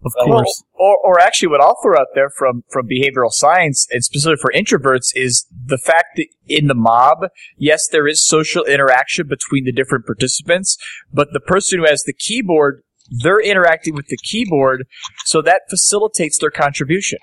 [0.05, 0.63] Of course.
[0.75, 4.53] Or, or actually, what I'll throw out there from, from behavioral science, and specifically for
[4.53, 9.73] introverts, is the fact that in the mob, yes, there is social interaction between the
[9.73, 10.79] different participants,
[11.13, 14.87] but the person who has the keyboard, they're interacting with the keyboard,
[15.25, 17.19] so that facilitates their contribution,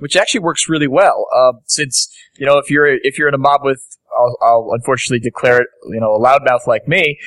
[0.00, 1.26] which actually works really well.
[1.34, 3.82] Uh, since you know, if you're if you're in a mob with,
[4.18, 7.18] I'll, I'll unfortunately declare it, you know, a loudmouth like me,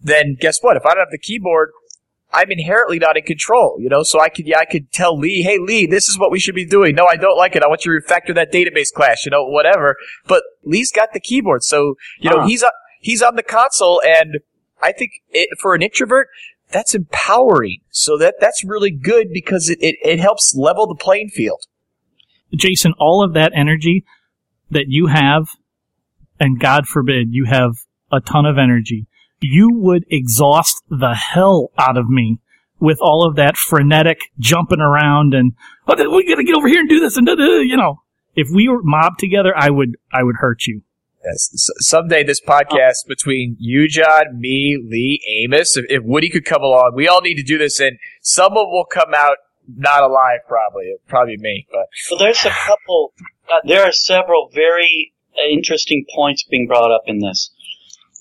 [0.00, 0.76] then guess what?
[0.76, 1.70] If I don't have the keyboard,
[2.32, 5.42] I'm inherently not in control, you know, so I could, yeah, I could tell Lee,
[5.42, 6.94] hey Lee, this is what we should be doing.
[6.94, 7.62] No, I don't like it.
[7.62, 9.96] I want you to refactor that database clash, you know, whatever.
[10.26, 12.46] But Lee's got the keyboard, so, you know, Ah.
[12.46, 14.38] he's, on- he's on the console and
[14.82, 16.28] I think it, for an introvert,
[16.70, 17.78] that's empowering.
[17.90, 21.62] So that, that's really good because it, it, it helps level the playing field.
[22.54, 24.04] Jason, all of that energy
[24.70, 25.48] that you have,
[26.38, 27.72] and God forbid you have
[28.12, 29.06] a ton of energy,
[29.40, 32.38] you would exhaust the hell out of me
[32.80, 35.52] with all of that frenetic jumping around and
[35.86, 38.02] oh, we gotta get over here and do this and da, da, you know.
[38.34, 40.82] If we were mobbed together, I would I would hurt you.
[41.24, 41.50] Yes.
[41.54, 46.62] S- someday this podcast between you, John, me, Lee, Amos, if, if Woody could come
[46.62, 49.36] along, we all need to do this and someone will come out
[49.76, 50.86] not alive probably.
[50.86, 53.12] It'd probably me, but Well, there's a couple,
[53.50, 57.50] uh, there are several very uh, interesting points being brought up in this.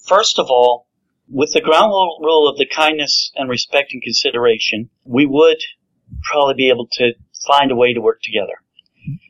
[0.08, 0.87] First of all,
[1.30, 5.58] with the ground rule of the kindness and respect and consideration, we would
[6.24, 7.13] probably be able to
[7.46, 8.62] find a way to work together.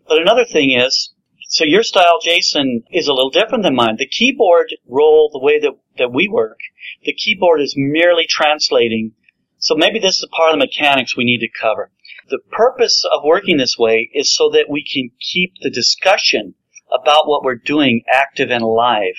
[0.08, 1.14] But another thing is,
[1.50, 3.96] so your style, Jason, is a little different than mine.
[3.98, 6.60] The keyboard role, the way that, that we work,
[7.04, 9.14] the keyboard is merely translating.
[9.60, 11.92] So maybe this is part of the mechanics we need to cover.
[12.30, 16.56] The purpose of working this way is so that we can keep the discussion
[16.92, 19.16] about what we're doing active and alive.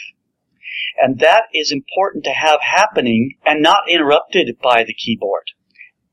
[1.00, 5.44] And that is important to have happening and not interrupted by the keyboard.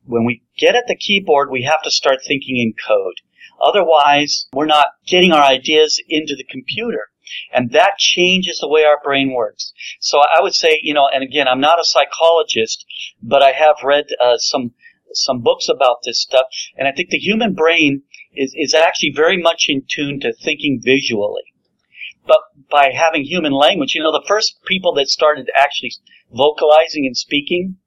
[0.04, 3.16] When we get at the keyboard, we have to start thinking in code.
[3.62, 7.10] Otherwise, we're not getting our ideas into the computer.
[7.52, 9.74] And that changes the way our brain works.
[10.00, 12.86] So I would say, you know, and again, I'm not a psychologist,
[13.24, 14.76] but I have read uh, some
[15.14, 16.46] some books about this stuff,
[16.78, 20.82] and I think the human brain is, is actually very much in tune to thinking
[20.84, 21.44] visually.
[22.28, 25.92] But by having human language, you know, the first people that started actually
[26.32, 27.78] vocalizing and speaking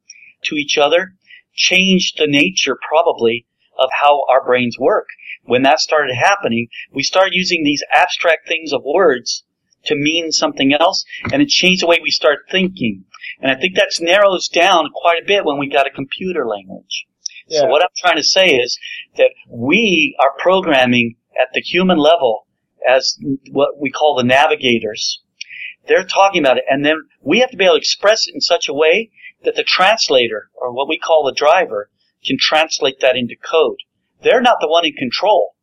[0.43, 1.15] to each other
[1.53, 3.45] changed the nature probably
[3.77, 5.07] of how our brains work.
[5.43, 9.43] When that started happening, we started using these abstract things of words
[9.85, 13.05] to mean something else, and it changed the way we start thinking.
[13.41, 17.05] And I think that narrows down quite a bit when we got a computer language.
[17.49, 18.77] So what I'm trying to say is
[19.17, 22.45] that we are programming at the human level
[22.87, 23.17] as
[23.51, 25.21] what we call the navigators.
[25.87, 28.41] They're talking about it, and then we have to be able to express it in
[28.41, 29.11] such a way
[29.43, 31.89] that the translator, or what we call the driver,
[32.25, 33.77] can translate that into code.
[34.21, 35.55] They're not the one in control.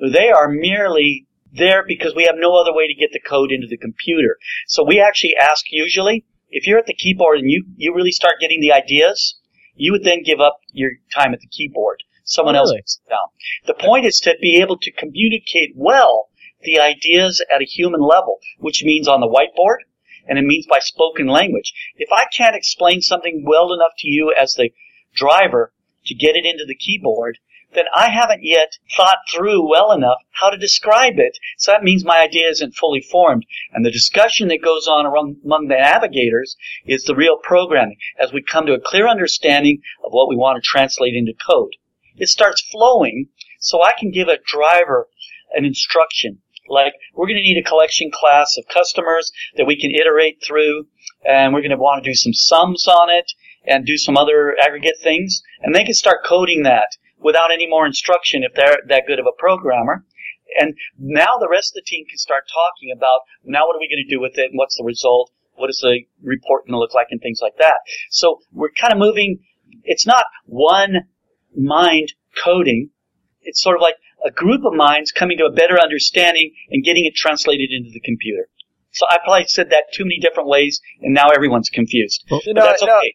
[0.00, 3.66] They are merely there because we have no other way to get the code into
[3.66, 4.38] the computer.
[4.66, 8.34] So we actually ask usually, if you're at the keyboard and you, you really start
[8.40, 9.38] getting the ideas,
[9.74, 12.02] you would then give up your time at the keyboard.
[12.24, 12.82] Someone else Really?
[12.82, 13.28] puts it down.
[13.66, 16.28] The point is to be able to communicate well
[16.62, 19.78] the ideas at a human level, which means on the whiteboard,
[20.26, 21.72] and it means by spoken language.
[21.96, 24.70] If I can't explain something well enough to you as the
[25.14, 25.72] driver
[26.06, 27.38] to get it into the keyboard,
[27.74, 31.38] then I haven't yet thought through well enough how to describe it.
[31.56, 33.46] So that means my idea isn't fully formed.
[33.72, 36.56] And the discussion that goes on among the navigators
[36.86, 40.62] is the real programming as we come to a clear understanding of what we want
[40.62, 41.72] to translate into code.
[42.16, 45.08] It starts flowing so I can give a driver
[45.54, 46.42] an instruction.
[46.68, 50.86] Like, we're going to need a collection class of customers that we can iterate through,
[51.26, 53.32] and we're going to want to do some sums on it
[53.64, 56.88] and do some other aggregate things, and they can start coding that
[57.18, 60.04] without any more instruction if they're that good of a programmer.
[60.58, 63.88] And now the rest of the team can start talking about now what are we
[63.88, 65.30] going to do with it and what's the result?
[65.54, 67.76] What is the report going to look like and things like that.
[68.10, 69.40] So we're kind of moving,
[69.84, 71.08] it's not one
[71.56, 72.90] mind coding.
[73.42, 77.04] It's sort of like a group of minds coming to a better understanding and getting
[77.04, 78.48] it translated into the computer.
[78.92, 82.24] So I probably said that too many different ways, and now everyone's confused.
[82.30, 83.14] Well, no, that's okay.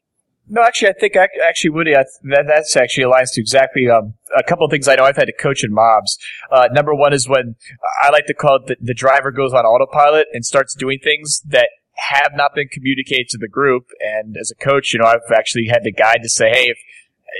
[0.49, 4.43] No, actually, I think actually, Woody, I, that that's actually aligns to exactly um, a
[4.43, 6.17] couple of things I know I've had to coach in mobs.
[6.49, 7.55] Uh, number one is when
[8.01, 11.41] I like to call it the, the driver goes on autopilot and starts doing things
[11.47, 13.87] that have not been communicated to the group.
[13.99, 16.77] And as a coach, you know, I've actually had to guide to say, hey, if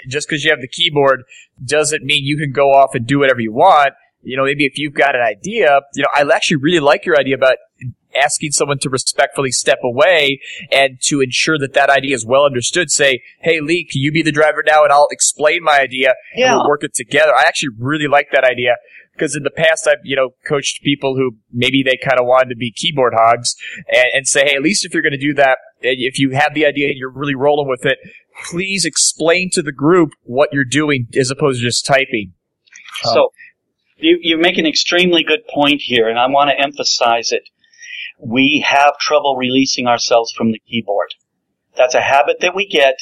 [0.07, 1.23] just because you have the keyboard
[1.63, 3.93] doesn't mean you can go off and do whatever you want.
[4.21, 7.17] You know, maybe if you've got an idea, you know, I actually really like your
[7.17, 7.57] idea about
[8.21, 10.39] asking someone to respectfully step away
[10.71, 12.89] and to ensure that that idea is well understood.
[12.89, 16.51] Say, hey, Lee, can you be the driver now and I'll explain my idea yeah.
[16.51, 17.33] and we'll work it together.
[17.35, 18.77] I actually really like that idea
[19.18, 22.49] because in the past I've, you know, coached people who maybe they kind of wanted
[22.49, 23.55] to be keyboard hogs
[23.88, 26.53] and, and say, hey, at least if you're going to do that, if you have
[26.53, 27.97] the idea and you're really rolling with it,
[28.45, 32.34] please explain to the group what you're doing as opposed to just typing.
[33.03, 33.30] So, um,
[33.97, 37.43] you, you make an extremely good point here, and I want to emphasize it.
[38.20, 41.13] We have trouble releasing ourselves from the keyboard.
[41.76, 42.95] That's a habit that we get,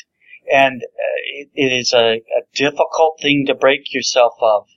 [0.52, 4.68] and uh, it, it is a, a difficult thing to break yourself of.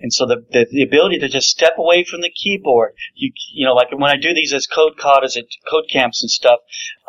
[0.00, 3.66] And so the, the, the, ability to just step away from the keyboard, you, you
[3.66, 4.94] know, like when I do these as code
[5.24, 6.60] as at code camps and stuff,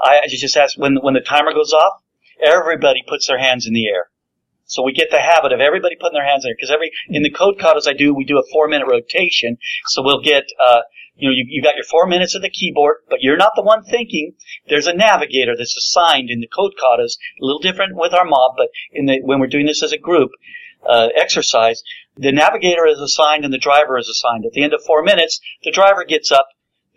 [0.03, 2.01] I, I just ask when, when the timer goes off,
[2.43, 4.09] everybody puts their hands in the air.
[4.65, 7.23] So we get the habit of everybody putting their hands in there because every in
[7.23, 9.57] the code katas I do, we do a four minute rotation.
[9.87, 10.81] So we'll get, uh,
[11.15, 13.63] you know, you, you got your four minutes of the keyboard, but you're not the
[13.63, 14.33] one thinking.
[14.67, 17.17] There's a navigator that's assigned in the code katas.
[17.41, 19.97] A little different with our mob, but in the when we're doing this as a
[19.97, 20.31] group
[20.87, 21.83] uh, exercise,
[22.15, 24.45] the navigator is assigned and the driver is assigned.
[24.45, 26.47] At the end of four minutes, the driver gets up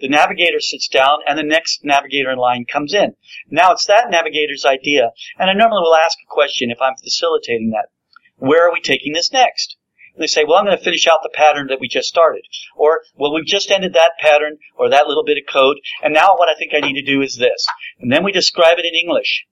[0.01, 3.15] the navigator sits down and the next navigator in line comes in.
[3.51, 5.11] Now it's that navigator's idea.
[5.39, 7.89] And I normally will ask a question if I'm facilitating that.
[8.37, 9.77] Where are we taking this next?
[10.15, 12.43] And they say, well, I'm going to finish out the pattern that we just started.
[12.77, 15.77] Or, well, we've just ended that pattern or that little bit of code.
[16.03, 17.67] And now what I think I need to do is this.
[18.01, 19.45] And then we describe it in English.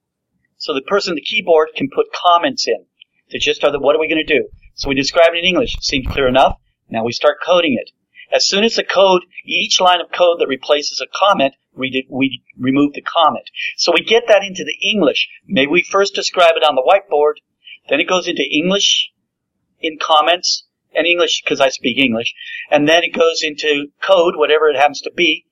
[0.57, 2.85] So the person at the keyboard can put comments in
[3.31, 4.49] that just the, what are we going to do?
[4.75, 5.75] So we describe it in English.
[5.81, 6.57] Seems clear enough.
[6.89, 7.91] Now we start coding it.
[8.31, 12.05] As soon as the code, each line of code that replaces a comment, we, did,
[12.09, 13.49] we remove the comment.
[13.77, 15.27] So we get that into the English.
[15.47, 17.35] Maybe we first describe it on the whiteboard,
[17.89, 19.11] then it goes into English
[19.79, 22.33] in comments, and English because I speak English,
[22.69, 25.45] and then it goes into code, whatever it happens to be.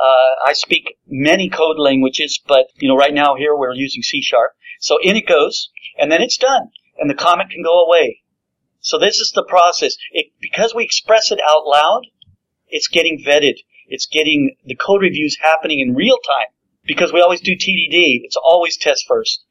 [0.00, 4.22] Uh, I speak many code languages, but you know, right now here we're using C
[4.22, 4.52] sharp.
[4.80, 8.22] So in it goes, and then it's done, and the comment can go away.
[8.80, 9.96] So this is the process.
[10.12, 12.02] It, because we express it out loud,
[12.68, 13.56] it's getting vetted.
[13.86, 16.48] It's getting the code reviews happening in real time
[16.84, 18.20] because we always do TDD.
[18.24, 19.44] It's always test first.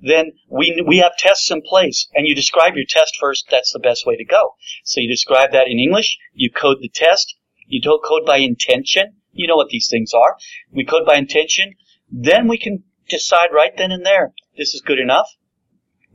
[0.00, 3.46] Then we, we have tests in place and you describe your test first.
[3.50, 4.54] That's the best way to go.
[4.84, 6.18] So you describe that in English.
[6.34, 7.34] You code the test.
[7.66, 9.16] You don't code by intention.
[9.32, 10.36] You know what these things are.
[10.70, 11.74] We code by intention.
[12.10, 14.32] Then we can decide right then and there.
[14.56, 15.28] This is good enough.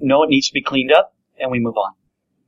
[0.03, 1.93] No, it needs to be cleaned up and we move on.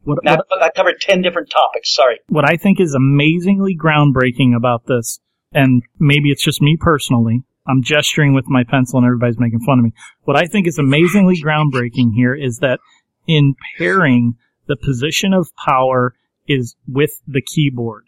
[0.03, 1.93] What, now, what, I covered 10 different topics.
[1.93, 2.19] Sorry.
[2.27, 5.19] What I think is amazingly groundbreaking about this,
[5.51, 9.79] and maybe it's just me personally, I'm gesturing with my pencil and everybody's making fun
[9.79, 9.93] of me.
[10.23, 12.79] What I think is amazingly groundbreaking here is that
[13.27, 14.35] in pairing,
[14.67, 16.13] the position of power
[16.47, 18.05] is with the keyboard.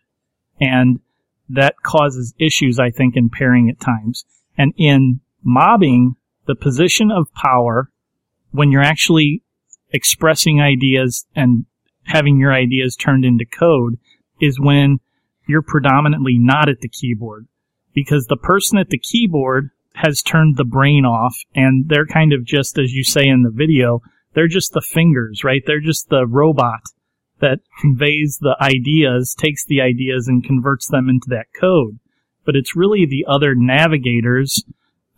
[0.60, 1.00] And
[1.50, 4.26] that causes issues, I think, in pairing at times.
[4.58, 7.90] And in mobbing, the position of power,
[8.52, 9.44] when you're actually
[9.92, 11.66] expressing ideas and
[12.04, 13.98] having your ideas turned into code
[14.40, 15.00] is when
[15.48, 17.48] you're predominantly not at the keyboard
[17.94, 22.46] because the person at the keyboard has turned the brain off and they're kind of
[22.46, 24.02] just, as you say in the video,
[24.34, 25.64] they're just the fingers, right?
[25.66, 26.82] They're just the robot
[27.40, 31.98] that conveys the ideas, takes the ideas and converts them into that code.
[32.46, 34.64] But it's really the other navigators,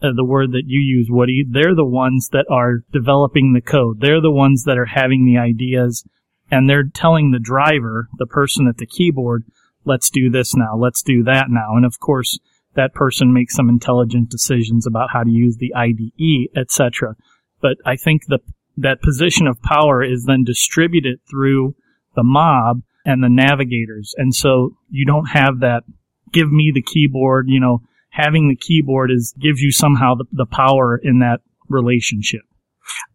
[0.01, 3.99] uh, the word that you use, Woody, they're the ones that are developing the code.
[3.99, 6.05] They're the ones that are having the ideas
[6.51, 9.43] and they're telling the driver, the person at the keyboard,
[9.85, 11.75] let's do this now, let's do that now.
[11.75, 12.39] And of course,
[12.75, 17.15] that person makes some intelligent decisions about how to use the IDE, etc.
[17.61, 18.39] But I think the
[18.77, 21.75] that position of power is then distributed through
[22.15, 24.15] the mob and the navigators.
[24.17, 25.83] And so you don't have that
[26.31, 27.81] give me the keyboard, you know,
[28.19, 32.41] having the keyboard is gives you somehow the, the power in that relationship.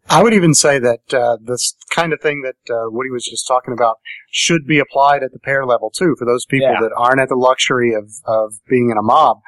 [0.09, 3.47] I would even say that uh, this kind of thing that uh, Woody was just
[3.49, 3.99] talking about
[4.31, 6.15] should be applied at the pair level too.
[6.19, 6.81] For those people Yeah.
[6.81, 9.39] that aren't at the luxury of, of being in a mob,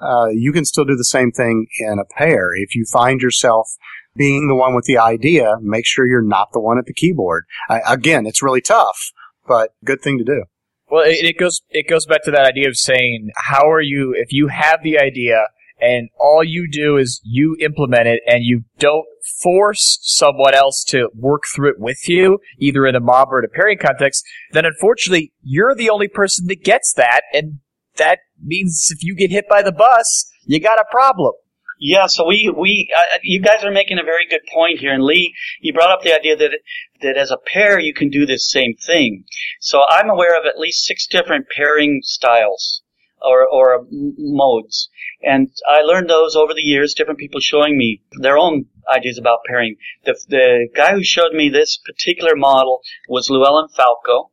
[0.00, 2.50] uh, you can still do the same thing in a pair.
[2.54, 3.68] If you find yourself
[4.16, 7.44] being the one with the idea, make sure you're not the one at the keyboard.
[7.68, 9.12] I, again, it's really tough,
[9.46, 10.44] but good thing to do.
[10.88, 14.14] Well, it, it goes it goes back to that idea of saying, how are you
[14.16, 15.46] if you have the idea
[15.80, 19.04] and all you do is you implement it and you don't
[19.42, 23.44] force someone else to work through it with you, either in a mob or in
[23.44, 27.58] a pairing context, then unfortunately you're the only person that gets that, and
[27.96, 31.32] that means if you get hit by the bus, you got a problem.
[31.78, 35.02] Yeah, so we we uh, you guys are making a very good point here, and
[35.02, 36.58] Lee, you brought up the idea that
[37.02, 39.24] that as a pair you can do this same thing.
[39.60, 42.82] So I'm aware of at least six different pairing styles
[43.20, 44.88] or or modes,
[45.22, 46.94] and I learned those over the years.
[46.94, 49.76] Different people showing me their own ideas about pairing.
[50.04, 54.30] The the guy who showed me this particular model was Llewellyn Falco.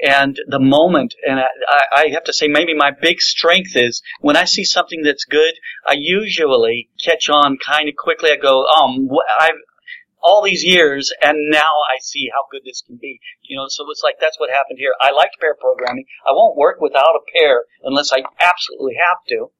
[0.00, 4.36] And the moment, and I, I have to say, maybe my big strength is when
[4.36, 5.54] I see something that's good,
[5.86, 8.30] I usually catch on kind of quickly.
[8.30, 9.08] I go, um,
[9.40, 9.58] I've
[10.22, 13.20] all these years, and now I see how good this can be.
[13.42, 14.94] You know, so it's like that's what happened here.
[15.00, 16.06] I liked pair programming.
[16.28, 19.50] I won't work without a pair unless I absolutely have to.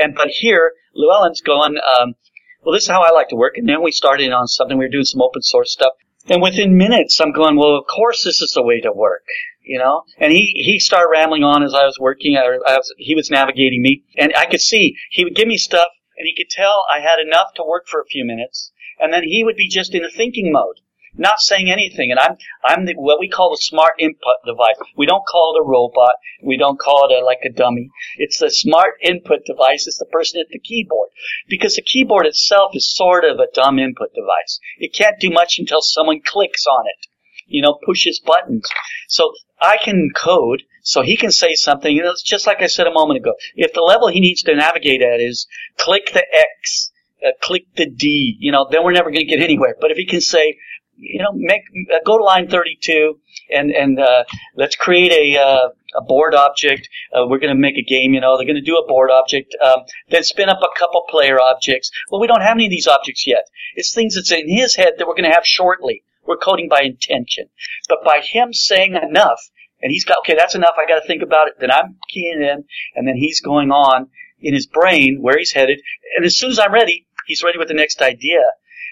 [0.00, 1.76] And but here, Llewellyn's going.
[1.76, 2.14] Um,
[2.62, 3.54] well, this is how I like to work.
[3.56, 4.78] And then we started on something.
[4.78, 5.94] We were doing some open source stuff.
[6.28, 9.24] And within minutes, I'm going, well, of course this is the way to work,
[9.64, 10.04] you know?
[10.18, 12.36] And he, he started rambling on as I was working.
[12.36, 15.58] I, I was, he was navigating me and I could see he would give me
[15.58, 18.72] stuff and he could tell I had enough to work for a few minutes.
[18.98, 20.76] And then he would be just in a thinking mode,
[21.14, 22.10] not saying anything.
[22.10, 24.76] And I'm, I'm the, what we call the smart input device.
[24.96, 26.14] We don't call it a robot.
[26.42, 27.90] We don't call it a, like a dummy.
[28.16, 29.86] It's the smart input device.
[29.86, 31.08] It's the person at the keyboard
[31.48, 34.60] because the keyboard itself is sort of a dumb input device.
[34.78, 37.06] It can't do much until someone clicks on it,
[37.46, 38.68] you know, pushes buttons.
[39.08, 39.32] So
[39.62, 42.86] I can code, so he can say something, you know, it's just like I said
[42.86, 43.34] a moment ago.
[43.54, 45.46] If the level he needs to navigate at is
[45.78, 46.90] click the X,
[47.24, 49.76] uh, click the D, you know, then we're never going to get anywhere.
[49.80, 50.58] But if he can say,
[50.96, 53.18] you know, make uh, go to line 32
[53.50, 54.24] and and uh,
[54.56, 56.88] let's create a uh, a board object.
[57.12, 58.14] Uh, we're going to make a game.
[58.14, 59.54] You know, they're going to do a board object.
[59.62, 61.90] Um, then spin up a couple player objects.
[62.10, 63.44] Well, we don't have any of these objects yet.
[63.74, 66.04] It's things that's in his head that we're going to have shortly.
[66.24, 67.48] We're coding by intention,
[67.88, 69.40] but by him saying enough,
[69.82, 70.74] and he's got okay, that's enough.
[70.78, 71.54] I got to think about it.
[71.60, 72.64] Then I'm keying in,
[72.94, 74.08] and then he's going on
[74.40, 75.80] in his brain where he's headed.
[76.16, 78.40] And as soon as I'm ready, he's ready with the next idea.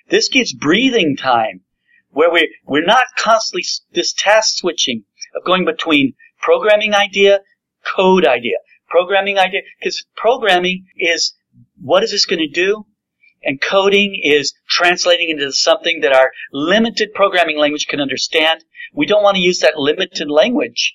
[0.09, 1.61] This gives breathing time
[2.11, 7.41] where we we're not constantly this task switching of going between programming idea,
[7.97, 8.57] code idea,
[8.88, 11.34] programming idea, because programming is
[11.80, 12.84] what is this going to do,
[13.43, 18.64] and coding is translating into something that our limited programming language can understand.
[18.93, 20.95] We don't want to use that limited language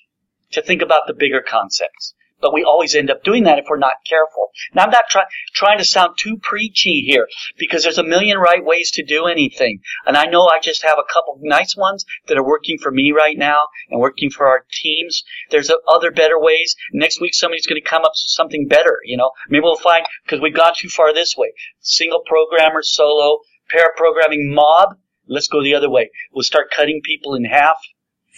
[0.52, 2.14] to think about the bigger concepts.
[2.46, 4.52] But we always end up doing that if we're not careful.
[4.72, 7.26] Now I'm not try- trying to sound too preachy here
[7.58, 9.80] because there's a million right ways to do anything.
[10.06, 13.10] And I know I just have a couple nice ones that are working for me
[13.10, 15.24] right now and working for our teams.
[15.50, 16.76] There's other better ways.
[16.92, 19.32] Next week somebody's going to come up with something better, you know.
[19.48, 21.52] Maybe we'll find, because we've gone too far this way.
[21.80, 24.90] Single programmer, solo, pair programming mob.
[25.26, 26.10] Let's go the other way.
[26.32, 27.78] We'll start cutting people in half.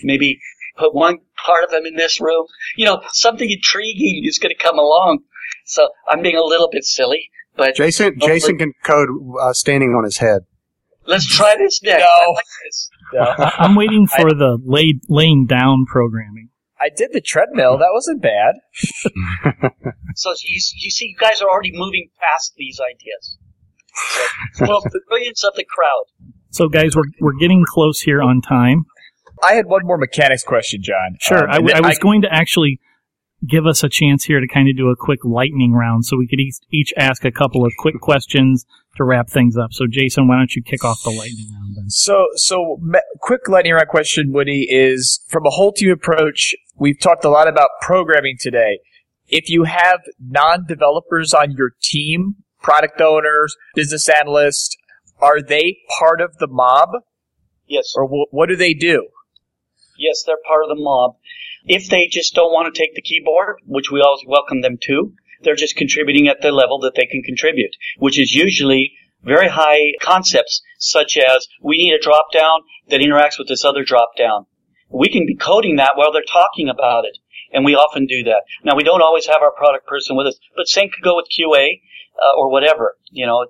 [0.02, 0.40] Maybe
[0.78, 2.46] put one part of them in this room.
[2.76, 5.20] You know, something intriguing is going to come along.
[5.66, 9.08] So I'm being a little bit silly, but Jason, Jason can code
[9.40, 10.42] uh, standing on his head.
[11.06, 12.00] let's try this next.
[12.00, 12.06] No.
[12.06, 12.90] I like this.
[13.12, 13.20] No.
[13.44, 16.48] I- I'm waiting for the lay, laying down programming.
[16.80, 17.76] I did the treadmill.
[17.78, 18.54] That wasn't bad.
[20.14, 23.38] So you, you see, you guys are already moving past these ideas.
[24.54, 26.04] So, well, the brilliance of the crowd.
[26.50, 28.84] So, guys, we're we're getting close here on time.
[29.42, 31.16] I had one more mechanics question, John.
[31.20, 32.80] Sure, Um, I, and w- I then was going to actually
[33.46, 36.26] give us a chance here to kind of do a quick lightning round, so we
[36.26, 38.66] could each, each ask a couple of quick questions
[38.96, 39.72] to wrap things up.
[39.72, 41.88] So, Jason, why don't you kick off the lightning round then?
[41.88, 46.54] So, so me- quick lightning round question, Woody, is from a whole team approach.
[46.76, 48.80] We've talked a lot about programming today.
[49.28, 54.76] If you have non-developers on your team, product owners, business analysts,
[55.20, 56.88] are they part of the mob,
[57.66, 57.92] Yes.
[57.96, 59.08] or wh- what do they do?
[59.98, 61.16] Yes, they're part of the mob.
[61.66, 65.12] If they just don't want to take the keyboard, which we always welcome them to,
[65.42, 68.92] they're just contributing at the level that they can contribute, which is usually
[69.22, 73.82] very high concepts such as we need a drop down that interacts with this other
[73.84, 74.46] drop down.
[74.88, 77.18] We can be coding that while they're talking about it.
[77.52, 78.42] And we often do that.
[78.62, 81.26] Now we don't always have our product person with us, but same could go with
[81.26, 81.80] QA
[82.22, 82.96] uh, or whatever.
[83.10, 83.46] You know,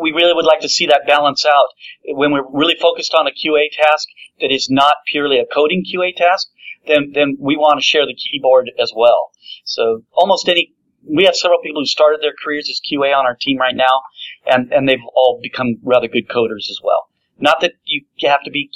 [0.00, 1.68] we really would like to see that balance out.
[2.04, 4.08] When we're really focused on a QA task
[4.40, 6.48] that is not purely a coding QA task,
[6.86, 9.30] then then we want to share the keyboard as well.
[9.64, 13.36] So almost any we have several people who started their careers as QA on our
[13.40, 14.02] team right now,
[14.46, 17.08] and and they've all become rather good coders as well.
[17.38, 18.70] Not that you have to be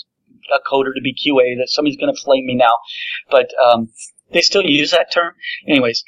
[0.54, 1.58] a coder to be QA.
[1.58, 2.78] That somebody's going to flame me now,
[3.30, 3.88] but um,
[4.32, 5.34] they still use that term.
[5.66, 6.04] Anyways,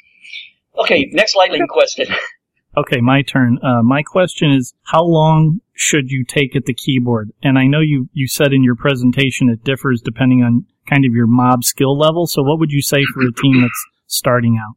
[0.77, 1.09] okay.
[1.11, 2.07] Next lightning question.
[2.77, 3.57] Okay, my turn.
[3.63, 7.31] Uh, my question is, how long should you take at the keyboard?
[7.41, 11.13] And I know you, you said in your presentation it differs depending on kind of
[11.13, 12.27] your mob skill level.
[12.27, 14.75] So what would you say for a team that's starting out?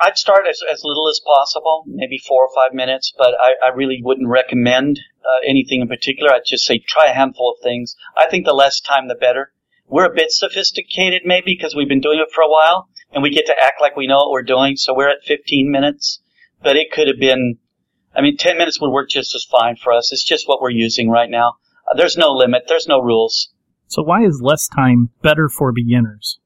[0.00, 3.68] I'd start as, as little as possible, maybe four or five minutes, but I, I
[3.74, 6.32] really wouldn't recommend uh, anything in particular.
[6.32, 7.94] I'd just say try a handful of things.
[8.16, 9.52] I think the less time, the better.
[9.86, 13.30] We're a bit sophisticated maybe because we've been doing it for a while and we
[13.30, 14.76] get to act like we know what we're doing.
[14.76, 16.20] So we're at 15 minutes
[16.64, 17.58] but it could have been,
[18.16, 20.10] I mean, 10 minutes would work just as fine for us.
[20.12, 21.58] It's just what we're using right now.
[21.88, 22.64] Uh, there's no limit.
[22.66, 23.50] There's no rules.
[23.86, 26.40] So why is less time better for beginners?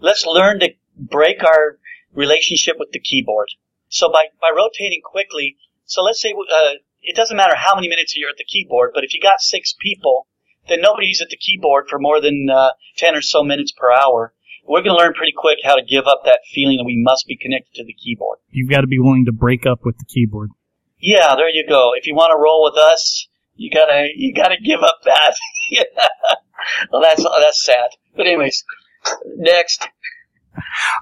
[0.00, 1.78] Let's learn to break our
[2.14, 3.48] relationship with the keyboard.
[3.90, 8.16] So by, by rotating quickly, so let's say, uh, it doesn't matter how many minutes
[8.16, 10.26] you're at the keyboard, but if you got six people,
[10.68, 14.32] then nobody's at the keyboard for more than uh, 10 or so minutes per hour
[14.68, 17.26] we're going to learn pretty quick how to give up that feeling that we must
[17.26, 18.38] be connected to the keyboard.
[18.50, 20.50] You've got to be willing to break up with the keyboard.
[21.00, 21.92] Yeah, there you go.
[21.96, 25.34] If you want to roll with us, you gotta you gotta give up that.
[26.92, 27.90] well, that's that's sad.
[28.16, 28.64] But anyways,
[29.36, 29.88] next.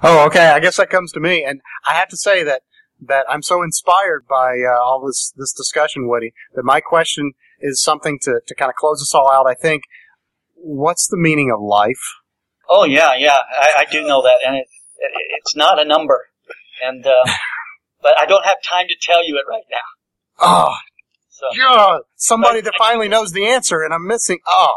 [0.03, 0.47] Oh, okay.
[0.49, 2.61] I guess that comes to me, and I have to say that
[3.01, 6.33] that I'm so inspired by uh, all this this discussion, Woody.
[6.55, 9.47] That my question is something to to kind of close us all out.
[9.47, 9.83] I think,
[10.55, 12.15] what's the meaning of life?
[12.69, 16.25] Oh yeah, yeah, I, I do know that, and it, it, it's not a number,
[16.83, 17.25] and uh,
[18.01, 19.77] but I don't have time to tell you it right now.
[20.39, 20.73] Oh,
[21.29, 24.39] so, God, somebody that finally knows the answer, and I'm missing.
[24.47, 24.73] Oh,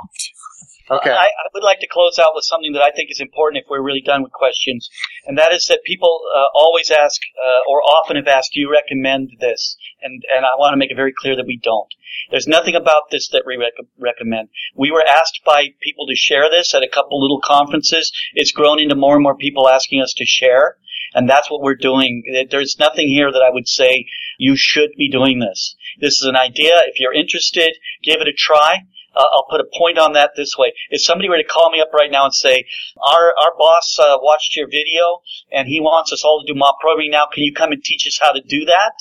[0.90, 1.10] okay.
[1.10, 3.70] I, I, would like to close out with something that I think is important if
[3.70, 4.88] we're really done with questions,
[5.26, 8.70] and that is that people uh, always ask, uh, or often have asked, "Do you
[8.70, 11.88] recommend this?" And and I want to make it very clear that we don't.
[12.30, 14.48] There's nothing about this that we rec- recommend.
[14.74, 18.12] We were asked by people to share this at a couple little conferences.
[18.34, 20.76] It's grown into more and more people asking us to share.
[21.12, 22.22] And that's what we're doing.
[22.50, 24.06] There's nothing here that I would say
[24.38, 25.74] you should be doing this.
[25.98, 26.78] This is an idea.
[26.86, 28.84] If you're interested, give it a try.
[29.14, 30.72] Uh, I'll put a point on that this way.
[30.90, 32.64] If somebody were to call me up right now and say,
[33.04, 36.76] our, our boss uh, watched your video and he wants us all to do mob
[36.80, 38.92] programming now, can you come and teach us how to do that?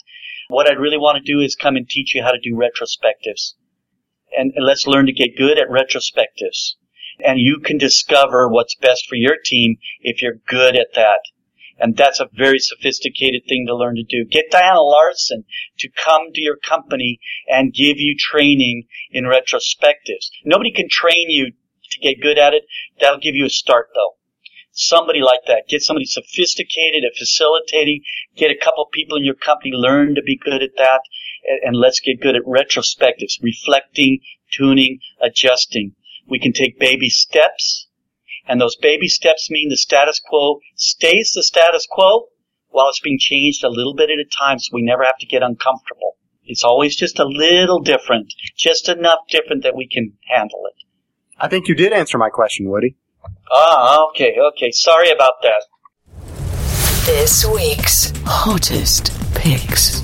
[0.47, 3.53] What I'd really want to do is come and teach you how to do retrospectives.
[4.35, 6.73] And, and let's learn to get good at retrospectives.
[7.23, 11.19] And you can discover what's best for your team if you're good at that.
[11.79, 14.25] And that's a very sophisticated thing to learn to do.
[14.29, 15.45] Get Diana Larsen
[15.79, 20.29] to come to your company and give you training in retrospectives.
[20.43, 22.63] Nobody can train you to get good at it.
[22.99, 24.19] That'll give you a start though
[24.79, 25.67] somebody like that.
[25.67, 28.01] Get somebody sophisticated at facilitating.
[28.35, 31.01] Get a couple people in your company, learn to be good at that,
[31.63, 34.19] and, let's get good at retrospectives, reflecting,
[34.51, 35.95] tuning, adjusting.
[36.27, 37.87] We can take baby steps,
[38.49, 42.25] and those baby steps mean the status quo stays the status quo
[42.69, 45.27] while it's being changed a little bit at a time so we never have to
[45.27, 46.17] get uncomfortable.
[46.45, 50.83] It's always just a little different, just enough different that we can handle it.
[51.37, 52.97] I think you did answer my question, Woody.
[53.51, 54.71] Ah, okay, okay.
[54.71, 55.63] Sorry about that.
[57.05, 60.01] This week's hottest picks.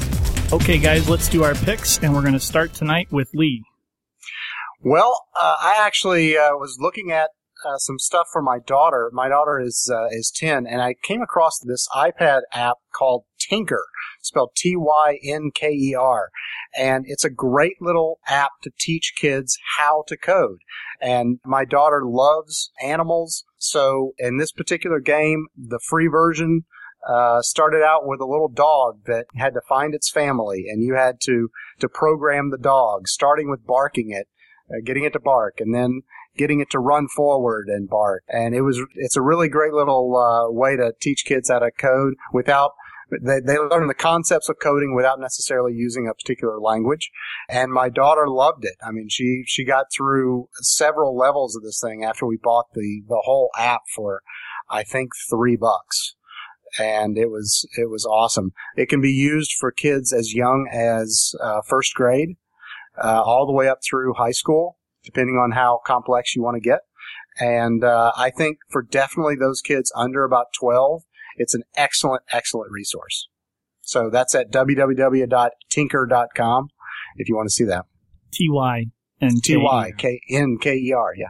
[0.53, 3.63] Okay, guys, let's do our picks, and we're going to start tonight with Lee.
[4.81, 7.31] Well, uh, I actually uh, was looking at
[7.65, 9.09] uh, some stuff for my daughter.
[9.13, 13.83] My daughter is uh, is ten, and I came across this iPad app called Tynker,
[14.21, 16.29] spelled T Y N K E R,
[16.77, 20.59] and it's a great little app to teach kids how to code.
[21.01, 26.65] And my daughter loves animals, so in this particular game, the free version
[27.07, 30.95] uh, started out with a little dog that had to find its family, and you
[30.95, 31.49] had to
[31.79, 34.27] to program the dog, starting with barking it,
[34.69, 36.01] uh, getting it to bark, and then
[36.37, 38.23] getting it to run forward and bark.
[38.27, 41.71] And it was it's a really great little uh, way to teach kids how to
[41.71, 42.71] code without
[43.11, 47.11] they, they learn the concepts of coding without necessarily using a particular language.
[47.49, 48.75] And my daughter loved it.
[48.83, 53.03] I mean, she, she got through several levels of this thing after we bought the,
[53.07, 54.21] the whole app for,
[54.69, 56.15] I think, three bucks.
[56.79, 58.53] And it was, it was awesome.
[58.75, 62.35] It can be used for kids as young as uh, first grade,
[63.01, 66.61] uh, all the way up through high school, depending on how complex you want to
[66.61, 66.79] get.
[67.39, 71.03] And uh, I think for definitely those kids under about 12,
[71.37, 73.27] it's an excellent, excellent resource.
[73.81, 76.69] So that's at www.tynker.com
[77.17, 77.85] if you want to see that.
[78.31, 78.85] T Y
[79.21, 81.27] and T Y K N K E R, yeah.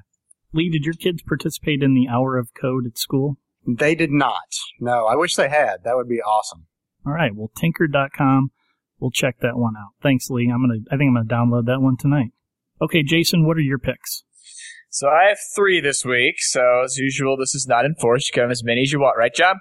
[0.54, 3.36] Lee, did your kids participate in the hour of code at school?
[3.68, 4.56] They did not.
[4.80, 5.84] No, I wish they had.
[5.84, 6.68] That would be awesome.
[7.06, 7.36] All right.
[7.36, 8.52] Well, tinker.com.
[9.00, 9.92] We'll check that one out.
[10.02, 10.50] Thanks, Lee.
[10.50, 10.80] I'm gonna.
[10.90, 12.32] I think I'm gonna download that one tonight.
[12.82, 13.46] Okay, Jason.
[13.46, 14.24] What are your picks?
[14.90, 16.36] So I have three this week.
[16.40, 18.30] So as usual, this is not enforced.
[18.30, 19.56] You can have as many as you want, right, John?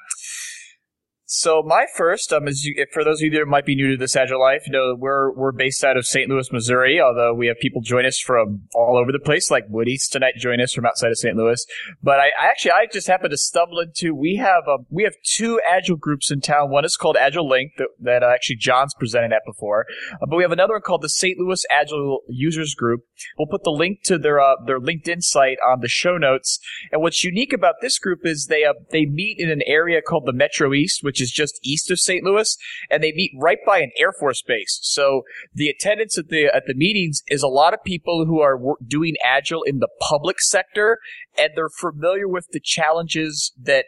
[1.26, 3.96] So my first, um, is you, for those of you that might be new to
[3.96, 6.28] this Agile Life, you know we're we're based out of St.
[6.28, 7.00] Louis, Missouri.
[7.00, 10.60] Although we have people join us from all over the place, like Woody's tonight join
[10.60, 11.34] us from outside of St.
[11.34, 11.64] Louis.
[12.02, 15.14] But I, I actually I just happened to stumble into we have um, we have
[15.24, 16.70] two Agile groups in town.
[16.70, 20.36] One is called Agile Link that, that uh, actually John's presented at before, uh, but
[20.36, 21.38] we have another one called the St.
[21.38, 23.00] Louis Agile Users Group.
[23.38, 26.58] We'll put the link to their uh, their LinkedIn site on the show notes.
[26.92, 30.26] And what's unique about this group is they uh, they meet in an area called
[30.26, 32.24] the Metro East, which is just east of St.
[32.24, 32.56] Louis,
[32.90, 34.78] and they meet right by an Air Force base.
[34.82, 38.58] So the attendance at the at the meetings is a lot of people who are
[38.86, 40.98] doing agile in the public sector,
[41.38, 43.86] and they're familiar with the challenges that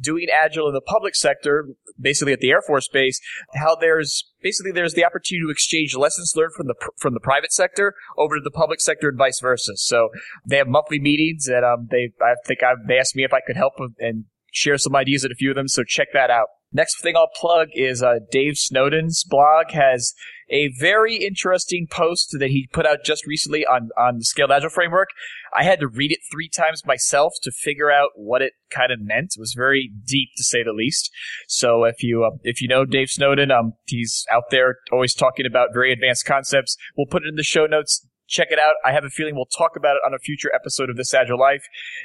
[0.00, 1.68] doing agile in the public sector,
[2.00, 3.20] basically at the Air Force Base,
[3.54, 7.52] how there's basically there's the opportunity to exchange lessons learned from the from the private
[7.52, 9.76] sector over to the public sector and vice versa.
[9.76, 10.08] So
[10.46, 13.40] they have monthly meetings, and um, they I think I've, they asked me if I
[13.46, 15.68] could help and share some ideas at a few of them.
[15.68, 16.48] So check that out.
[16.72, 20.12] Next thing I'll plug is uh, Dave Snowden's blog has
[20.50, 24.70] a very interesting post that he put out just recently on, on the Scaled Agile
[24.70, 25.08] framework.
[25.56, 29.00] I had to read it three times myself to figure out what it kind of
[29.00, 29.34] meant.
[29.36, 31.10] It was very deep to say the least.
[31.48, 35.46] So if you uh, if you know Dave Snowden, um, he's out there always talking
[35.46, 36.76] about very advanced concepts.
[36.96, 38.06] We'll put it in the show notes.
[38.28, 38.74] Check it out.
[38.84, 41.38] I have a feeling we'll talk about it on a future episode of This Agile
[41.38, 41.64] Life.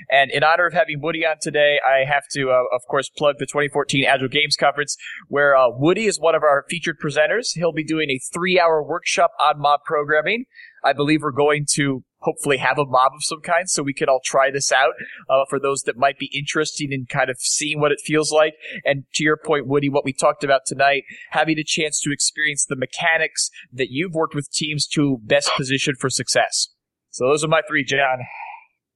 [0.09, 3.35] And in honor of having Woody on today, I have to, uh, of course, plug
[3.39, 4.95] the 2014 Agile Games Conference,
[5.27, 7.49] where uh, Woody is one of our featured presenters.
[7.53, 10.45] He'll be doing a three-hour workshop on mob programming.
[10.83, 14.09] I believe we're going to hopefully have a mob of some kind so we can
[14.09, 14.93] all try this out
[15.29, 18.53] uh, for those that might be interested in kind of seeing what it feels like.
[18.83, 22.65] And to your point, Woody, what we talked about tonight, having a chance to experience
[22.65, 26.69] the mechanics that you've worked with teams to best position for success.
[27.09, 28.19] So those are my three, John.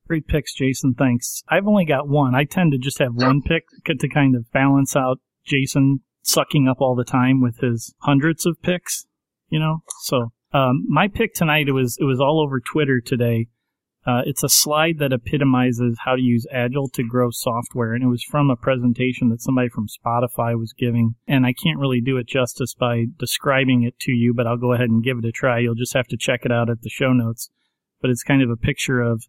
[0.08, 0.96] Great picks, Jason.
[0.98, 1.44] Thanks.
[1.50, 2.34] I've only got one.
[2.34, 6.78] I tend to just have one pick to kind of balance out Jason sucking up
[6.80, 9.06] all the time with his hundreds of picks,
[9.50, 9.80] you know?
[10.04, 13.48] So um, my pick tonight it was it was all over Twitter today.
[14.06, 18.08] Uh, it's a slide that epitomizes how to use Agile to grow software, and it
[18.08, 21.16] was from a presentation that somebody from Spotify was giving.
[21.28, 24.72] And I can't really do it justice by describing it to you, but I'll go
[24.72, 25.60] ahead and give it a try.
[25.60, 27.50] You'll just have to check it out at the show notes.
[28.02, 29.26] But it's kind of a picture of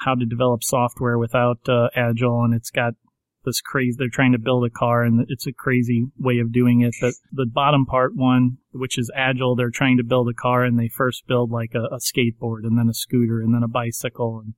[0.00, 2.94] how to develop software without uh, Agile, and it's got
[3.48, 3.96] this crazy.
[3.98, 6.94] They're trying to build a car, and it's a crazy way of doing it.
[7.00, 10.78] But the bottom part one, which is agile, they're trying to build a car, and
[10.78, 14.40] they first build like a, a skateboard, and then a scooter, and then a bicycle,
[14.44, 14.54] and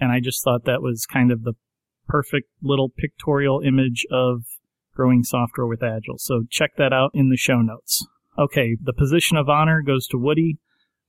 [0.00, 1.52] and I just thought that was kind of the
[2.08, 4.44] perfect little pictorial image of
[4.94, 6.18] growing software with agile.
[6.18, 8.06] So check that out in the show notes.
[8.38, 10.58] Okay, the position of honor goes to Woody.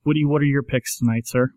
[0.03, 1.53] Woody, what are your picks tonight, sir?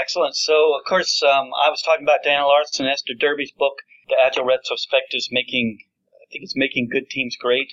[0.00, 0.36] Excellent.
[0.36, 3.74] So, of course, um, I was talking about Daniel Larsen and Esther Derby's book,
[4.10, 5.78] The Agile Retrospect, is making,
[6.14, 7.72] I think it's making good teams great.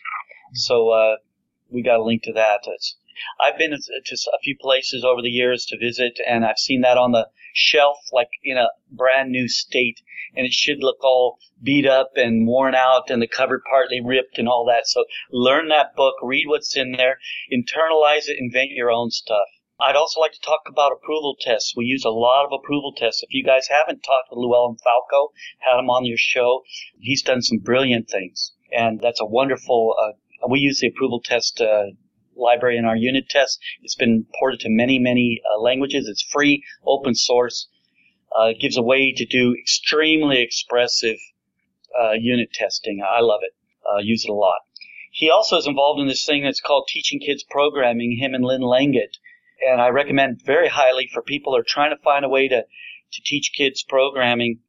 [0.53, 1.15] So, uh,
[1.69, 2.61] we got a link to that.
[2.65, 2.97] It's,
[3.41, 6.97] I've been to a few places over the years to visit, and I've seen that
[6.97, 9.99] on the shelf, like in a brand new state,
[10.35, 14.37] and it should look all beat up and worn out, and the cover partly ripped
[14.37, 14.87] and all that.
[14.87, 17.19] So learn that book, read what's in there,
[17.51, 19.47] internalize it, invent your own stuff.
[19.79, 21.75] I'd also like to talk about approval tests.
[21.75, 23.21] We use a lot of approval tests.
[23.21, 26.63] If you guys haven't talked with Llewellyn Falco, had him on your show,
[26.99, 28.53] he's done some brilliant things.
[28.71, 31.91] And that's a wonderful, uh, we use the approval test, uh,
[32.35, 33.59] library in our unit test.
[33.83, 36.07] It's been ported to many, many uh, languages.
[36.07, 37.67] It's free, open source.
[38.35, 41.19] Uh, it gives a way to do extremely expressive
[41.95, 43.03] uh, unit testing.
[43.07, 43.53] I love it.
[43.87, 44.61] Uh, use it a lot.
[45.11, 48.61] He also is involved in this thing that's called Teaching Kids Programming, him and Lynn
[48.61, 49.17] Langit
[49.65, 52.63] and I recommend very highly for people who are trying to find a way to,
[52.63, 54.59] to teach kids programming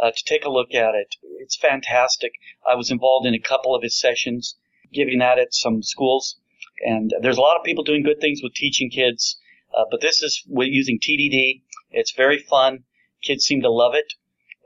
[0.00, 1.16] uh, to take a look at it.
[1.22, 2.32] It's fantastic.
[2.68, 4.56] I was involved in a couple of his sessions.
[4.92, 6.38] giving that at some schools.
[6.80, 9.40] And there's a lot of people doing good things with teaching kids.
[9.76, 11.62] Uh, but this is using TDD.
[11.90, 12.84] It's very fun.
[13.22, 14.12] Kids seem to love it.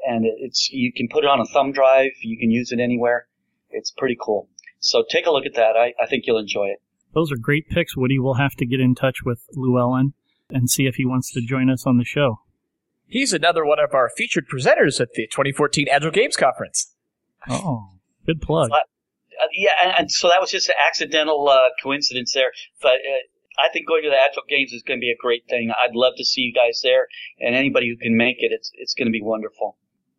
[0.06, 2.12] And it's, you can put it on a thumb drive.
[2.22, 3.28] You can use it anywhere.
[3.70, 4.48] It's pretty cool.
[4.80, 5.76] So take a look at that.
[5.76, 6.82] I, I think you'll enjoy it.
[7.14, 8.18] Those are great picks, Woody.
[8.18, 10.14] We'll have to get in touch with Llewellyn
[10.50, 12.40] and see if he wants to join us on the show.
[13.06, 16.94] He's another one of our featured presenters at the 2014 Agile Games Conference.
[17.48, 17.88] Oh,
[18.24, 18.70] good plug.
[18.70, 18.76] Uh,
[19.52, 22.52] yeah, and, and, so that was just an accidental uh, coincidence there.
[22.80, 25.44] But uh, I think going to the Agile Games is going to be a great
[25.48, 25.70] thing.
[25.70, 27.08] I'd love to see you guys there,
[27.40, 29.76] and anybody who can make it, it's it's going to be wonderful.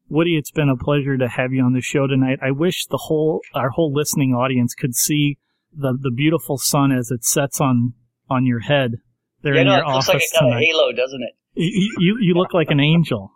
[0.10, 2.40] Woody, it's been a pleasure to have you on the show tonight.
[2.42, 5.38] I wish the whole our whole listening audience could see
[5.74, 7.94] the the beautiful sun as it sets on
[8.30, 8.96] on your head
[9.44, 10.62] there yeah, in no, your it looks office like it got tonight.
[10.62, 11.36] a halo, doesn't it?
[11.56, 13.32] You, you you look like an angel.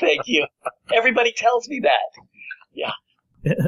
[0.00, 0.46] Thank you.
[0.94, 2.22] Everybody tells me that.
[2.72, 2.92] Yeah.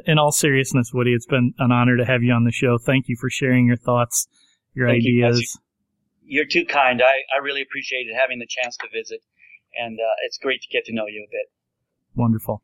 [0.06, 2.78] In all seriousness, Woody, it's been an honor to have you on the show.
[2.78, 4.26] Thank you for sharing your thoughts,
[4.74, 5.40] your Thank you, ideas.
[5.40, 5.56] guys.
[6.24, 7.02] You're too kind.
[7.02, 9.20] I, I really appreciated having the chance to visit,
[9.78, 11.52] and uh, it's great to get to know you a bit.
[12.14, 12.62] Wonderful.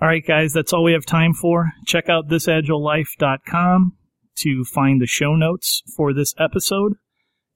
[0.00, 1.72] All right, guys, that's all we have time for.
[1.86, 3.96] Check out thisagilelife.com
[4.42, 6.94] to find the show notes for this episode.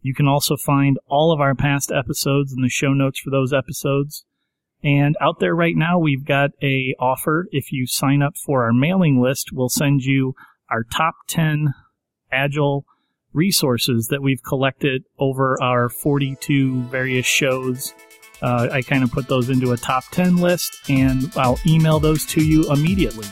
[0.00, 3.52] You can also find all of our past episodes and the show notes for those
[3.52, 4.24] episodes.
[4.82, 7.48] And out there right now, we've got a offer.
[7.50, 10.34] If you sign up for our mailing list, we'll send you
[10.70, 11.72] our top 10
[12.30, 12.84] agile
[13.32, 17.94] resources that we've collected over our 42 various shows.
[18.42, 22.26] Uh, I kind of put those into a top 10 list and I'll email those
[22.26, 23.26] to you immediately.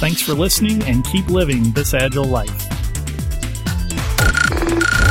[0.00, 2.48] Thanks for listening and keep living this agile life.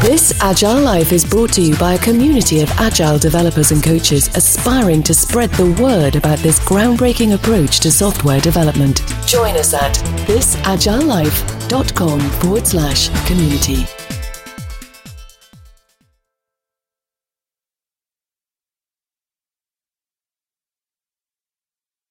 [0.02, 4.36] This Agile Life is brought to you by a community of agile developers and coaches
[4.36, 9.04] aspiring to spread the word about this groundbreaking approach to software development.
[9.28, 9.94] Join us at
[10.26, 13.86] thisagilelife.com forward slash community.